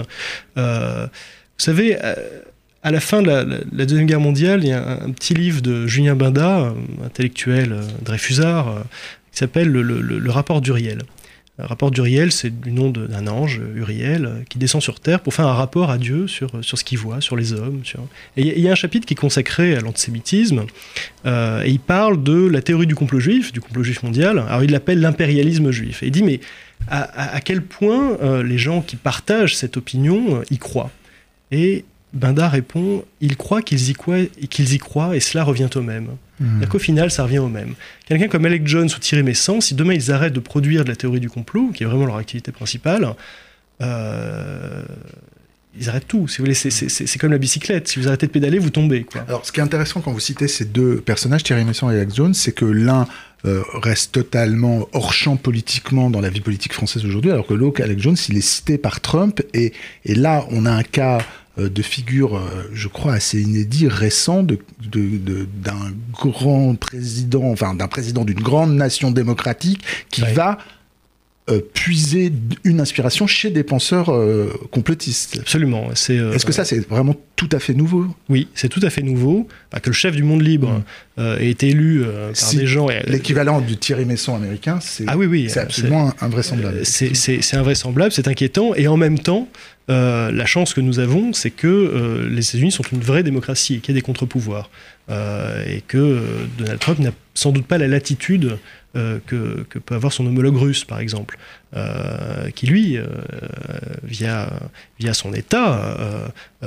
vous 0.56 0.64
savez, 1.58 1.98
à 2.84 2.92
la 2.92 3.00
fin 3.00 3.22
de 3.22 3.28
la, 3.28 3.86
Deuxième 3.86 4.06
Guerre 4.06 4.20
mondiale, 4.20 4.64
il 4.64 4.70
y 4.70 4.74
a 4.74 5.04
un, 5.04 5.12
petit 5.12 5.34
livre 5.34 5.62
de 5.62 5.88
Julien 5.88 6.16
Binda, 6.16 6.74
intellectuel 7.04 7.72
euh, 7.72 7.82
Dreyfusard, 8.04 8.68
euh, 8.68 8.82
qui 9.32 9.40
s'appelle 9.40 9.70
le, 9.70 10.30
rapport 10.30 10.60
d'Uriel. 10.60 11.00
Le 11.60 11.66
rapport 11.66 11.92
d'Uriel, 11.92 12.32
c'est 12.32 12.50
du 12.50 12.72
nom 12.72 12.90
d'un 12.90 13.28
ange, 13.28 13.62
Uriel, 13.76 14.26
euh, 14.26 14.44
qui 14.50 14.58
descend 14.58 14.82
sur 14.82 15.00
Terre 15.00 15.22
pour 15.22 15.34
faire 15.34 15.48
un 15.48 15.54
rapport 15.54 15.92
à 15.92 15.98
Dieu 15.98 16.28
sur, 16.28 16.52
sur 16.62 16.78
ce 16.78 16.84
qu'il 16.84 16.98
voit, 16.98 17.22
sur 17.22 17.38
les 17.38 17.54
hommes. 17.54 17.84
Et 18.36 18.42
il 18.42 18.60
y, 18.60 18.68
a 18.68 18.74
un 18.74 18.76
chapitre 18.76 19.06
qui 19.06 19.14
est 19.14 19.18
consacré 19.18 19.76
à 19.78 19.80
l'antisémitisme, 19.80 20.66
et 21.26 21.70
il 21.70 21.80
parle 21.80 22.22
de 22.22 22.48
la 22.48 22.62
théorie 22.62 22.88
du 22.88 22.96
complot 22.96 23.20
juif, 23.20 23.54
du 23.54 23.62
complot 23.62 23.84
juif 23.84 24.04
mondial. 24.04 24.40
Alors 24.40 24.64
il 24.64 24.72
l'appelle 24.72 25.00
l'impérialisme 25.00 25.72
juif. 25.72 26.04
Et 26.04 26.08
il 26.08 26.12
dit, 26.12 26.24
mais 26.24 26.42
à, 26.90 27.40
quel 27.40 27.62
point 27.62 28.18
les 28.44 28.58
gens 28.58 28.82
qui 28.82 28.98
partagent 28.98 29.56
cette 29.56 29.78
opinion 29.78 30.44
y 30.52 30.58
croient? 30.58 30.92
Binda 32.14 32.48
répond 32.48 33.04
il 33.22 33.38
croit 33.38 33.62
qu'ils 33.62 33.90
y, 33.90 33.94
croient, 33.94 34.26
qu'ils 34.50 34.74
y 34.74 34.78
croient 34.78 35.16
et 35.16 35.20
cela 35.20 35.44
revient 35.44 35.70
au 35.76 35.82
même. 35.82 36.10
Mmh. 36.40 36.66
qu'au 36.66 36.80
final, 36.80 37.12
ça 37.12 37.24
revient 37.24 37.40
au 37.40 37.48
même. 37.48 37.76
Quelqu'un 38.06 38.28
comme 38.28 38.46
Alec 38.46 38.68
Jones 38.68 38.90
ou 38.96 39.00
Thierry 39.00 39.24
Messant, 39.24 39.62
si 39.62 39.76
demain 39.76 39.94
ils 39.94 40.12
arrêtent 40.12 40.34
de 40.34 40.40
produire 40.40 40.84
de 40.84 40.90
la 40.90 40.96
théorie 40.96 41.20
du 41.20 41.30
complot, 41.30 41.72
qui 41.74 41.84
est 41.84 41.86
vraiment 41.86 42.06
leur 42.06 42.18
activité 42.18 42.52
principale, 42.52 43.16
euh, 43.82 44.84
ils 45.80 45.90
arrêtent 45.90 46.08
tout. 46.08 46.28
Si 46.28 46.38
vous 46.38 46.44
voulez, 46.44 46.54
c'est 46.54 47.20
comme 47.20 47.32
la 47.32 47.38
bicyclette. 47.38 47.88
Si 47.88 48.00
vous 48.00 48.08
arrêtez 48.08 48.28
de 48.28 48.32
pédaler, 48.32 48.60
vous 48.60 48.70
tombez. 48.70 49.04
Quoi. 49.04 49.22
Alors, 49.28 49.46
ce 49.46 49.52
qui 49.52 49.60
est 49.60 49.64
intéressant 49.64 50.02
quand 50.02 50.12
vous 50.12 50.20
citez 50.20 50.48
ces 50.48 50.66
deux 50.66 50.98
personnages, 50.98 51.44
Thierry 51.44 51.66
Messant 51.66 51.90
et 51.90 51.96
Alex 51.96 52.16
Jones, 52.16 52.34
c'est 52.34 52.52
que 52.52 52.66
l'un 52.66 53.08
euh, 53.46 53.62
reste 53.82 54.12
totalement 54.12 54.88
hors 54.94 55.14
champ 55.14 55.36
politiquement 55.36 56.10
dans 56.10 56.22
la 56.22 56.30
vie 56.30 56.42
politique 56.42 56.74
française 56.74 57.06
aujourd'hui, 57.06 57.32
alors 57.32 57.48
que 57.48 57.54
l'autre, 57.54 57.82
Alex 57.82 58.02
Jones, 58.02 58.18
il 58.30 58.38
est 58.38 58.42
cité 58.42 58.78
par 58.78 59.02
Trump. 59.02 59.42
Et, 59.54 59.74
et 60.06 60.14
là, 60.14 60.46
on 60.52 60.66
a 60.66 60.72
un 60.72 60.84
cas 60.84 61.20
de 61.58 61.82
figures, 61.84 62.36
euh, 62.36 62.70
je 62.74 62.88
crois, 62.88 63.14
assez 63.14 63.42
inédit, 63.42 63.88
récent, 63.88 64.42
d'un 64.44 64.58
de, 64.82 65.48
grand 66.12 66.76
président, 66.76 67.46
enfin 67.46 67.76
d'un 67.76 67.88
président 67.88 68.26
d'une 68.26 68.42
grande 68.42 68.74
nation 68.74 69.12
démocratique 69.12 69.82
qui 70.10 70.22
va 70.34 70.58
euh, 71.50 71.60
puiser 71.74 72.32
une 72.64 72.80
inspiration 72.80 73.28
chez 73.28 73.50
des 73.50 73.64
penseurs 73.64 74.10
euh, 74.14 74.50
complotistes. 74.72 75.40
Absolument. 75.42 75.90
C'est, 75.94 76.18
euh, 76.18 76.32
Est-ce 76.32 76.46
que 76.46 76.54
ça, 76.54 76.64
c'est 76.64 76.88
vraiment 76.88 77.18
tout 77.36 77.50
à 77.52 77.60
fait 77.60 77.74
nouveau? 77.74 78.08
Oui, 78.30 78.48
c'est 78.56 78.70
tout 78.70 78.80
à 78.82 78.90
fait 78.90 79.02
nouveau. 79.02 79.50
que 79.82 79.90
le 79.90 79.94
chef 79.94 80.16
du 80.16 80.24
monde 80.24 80.42
libre 80.42 80.82
mm. 81.18 81.22
ait 81.42 81.50
été 81.50 81.68
élu 81.68 82.06
par 82.06 82.54
des 82.54 82.66
gens. 82.66 82.88
L'équivalent 83.08 83.60
du 83.60 83.76
Thierry 83.76 84.06
Messon 84.06 84.38
américain, 84.38 84.80
c'est, 84.82 85.04
ah 85.08 85.18
oui, 85.18 85.26
oui, 85.26 85.48
c'est 85.50 85.60
absolument 85.60 86.14
invraisemblable. 86.22 86.86
C'est, 86.86 87.14
c'est, 87.14 87.58
invraisemblable, 87.58 88.14
c'est 88.14 88.30
inquiétant. 88.30 88.74
Et 88.76 88.88
en 88.88 88.96
même 88.96 89.20
temps, 89.20 89.50
la 89.90 90.46
chance 90.46 90.74
que 90.74 90.80
nous 90.80 91.00
avons, 91.00 91.34
c'est 91.34 91.52
que 91.52 92.26
les 92.32 92.48
États-Unis 92.48 92.72
sont 92.72 92.84
une 92.94 93.02
vraie 93.02 93.24
démocratie 93.24 93.76
et 93.76 93.80
qu'il 93.80 93.94
y 93.94 93.98
a 93.98 94.00
des 94.00 94.06
contre-pouvoirs. 94.06 94.70
Et 95.10 95.82
que 95.88 96.48
Donald 96.58 96.80
Trump 96.80 97.00
n'a 97.00 97.12
sans 97.34 97.52
doute 97.52 97.66
pas 97.66 97.78
la 97.78 97.88
latitude 97.88 98.58
euh, 98.96 99.20
que, 99.26 99.64
peut 99.80 99.96
avoir 99.96 100.14
son 100.14 100.26
homologue 100.28 100.56
russe, 100.56 100.86
par 100.86 101.00
exemple, 101.00 101.40
euh, 101.76 102.52
qui 102.52 102.68
lui, 102.68 102.98
euh, 102.98 103.08
via, 104.04 104.52
via 105.00 105.16
son 105.16 105.34
État, 105.34 105.98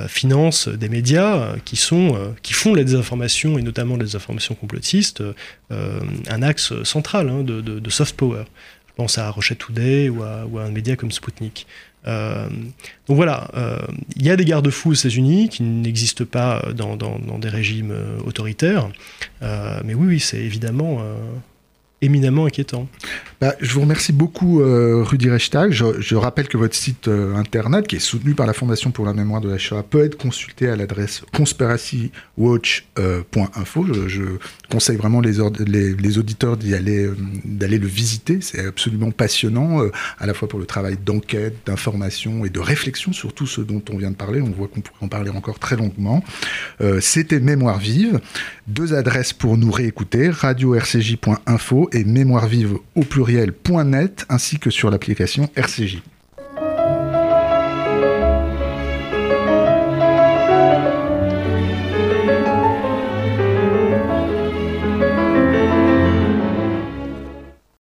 finance 0.07 0.67
des 0.67 0.89
médias 0.89 1.55
qui, 1.63 1.77
sont, 1.77 2.35
qui 2.43 2.51
font 2.51 2.73
la 2.73 2.83
désinformation, 2.83 3.57
et 3.57 3.61
notamment 3.61 3.95
la 3.95 4.03
désinformation 4.03 4.55
complotiste, 4.55 5.23
un 5.69 6.41
axe 6.41 6.73
central 6.83 7.29
hein, 7.29 7.43
de, 7.43 7.89
soft 7.89 8.17
power. 8.17 8.43
Je 8.89 8.93
pense 8.95 9.17
à 9.17 9.29
Rochette 9.29 9.59
Today 9.59 10.09
ou 10.09 10.23
à, 10.23 10.45
ou 10.45 10.59
à 10.59 10.63
un 10.63 10.71
média 10.71 10.95
comme 10.95 11.11
Sputnik. 11.11 11.65
Donc 12.07 13.15
voilà, 13.15 13.49
il 14.15 14.25
y 14.25 14.29
a 14.29 14.35
des 14.35 14.45
garde-fous 14.45 14.91
aux 14.91 14.93
États-Unis 14.93 15.49
qui 15.49 15.63
n'existent 15.63 16.25
pas 16.25 16.63
dans, 16.73 16.95
dans, 16.95 17.39
des 17.39 17.49
régimes 17.49 17.93
autoritaires, 18.25 18.89
mais 19.41 19.93
oui, 19.93 20.19
c'est 20.19 20.39
évidemment 20.39 21.01
éminemment 22.01 22.45
inquiétant. 22.45 22.87
Bah, 23.39 23.53
je 23.61 23.71
vous 23.71 23.81
remercie 23.81 24.13
beaucoup, 24.13 24.61
euh, 24.61 25.03
Rudy. 25.03 25.27
Je, 25.27 26.15
rappelle 26.15 26.47
que 26.47 26.57
votre 26.57 26.73
site 26.73 27.07
euh, 27.07 27.35
internet, 27.35 27.85
qui 27.85 27.97
est 27.97 27.99
soutenu 27.99 28.33
par 28.33 28.47
la 28.47 28.53
Fondation 28.53 28.89
pour 28.89 29.05
la 29.05 29.13
mémoire 29.13 29.41
de 29.41 29.49
la 29.49 29.59
Shoah, 29.59 29.83
peut 29.83 30.03
être 30.03 30.17
consulté 30.17 30.67
à 30.69 30.75
l'adresse 30.75 31.21
conspiracywatch.info. 31.35 33.85
Je, 33.93 34.07
je, 34.07 34.23
conseille 34.71 34.97
vraiment 34.97 35.21
les, 35.21 35.39
auditeurs 36.17 36.57
d'y 36.57 36.73
aller, 36.73 37.05
euh, 37.05 37.15
d'aller 37.45 37.77
le 37.77 37.85
visiter. 37.85 38.39
C'est 38.41 38.65
absolument 38.65 39.11
passionnant, 39.11 39.83
à 40.17 40.25
la 40.25 40.33
fois 40.33 40.47
pour 40.47 40.57
le 40.57 40.65
travail 40.65 40.97
d'enquête, 40.97 41.57
d'information 41.67 42.43
et 42.43 42.49
de 42.49 42.59
réflexion 42.59 43.13
sur 43.13 43.33
tout 43.33 43.45
ce 43.45 43.61
dont 43.61 43.83
on 43.91 43.97
vient 43.97 44.09
de 44.09 44.15
parler. 44.15 44.41
On 44.41 44.49
voit 44.49 44.67
qu'on 44.67 44.81
pourrait 44.81 45.05
en 45.05 45.09
parler 45.09 45.29
encore 45.29 45.59
très 45.59 45.75
longuement. 45.75 46.23
C'était 47.01 47.39
Mémoire 47.39 47.77
vive. 47.77 48.19
Deux 48.67 48.95
adresses 48.95 49.31
pour 49.31 49.57
nous 49.57 49.71
réécouter 49.71 50.29
radio-rcj.info 50.29 51.89
et 51.93 52.03
mémoire 52.03 52.47
vive 52.47 52.77
au 52.95 53.03
pluriel.net 53.27 54.25
ainsi 54.29 54.57
que 54.57 54.69
sur 54.69 54.89
l'application 54.89 55.49
RCJ. 55.55 56.01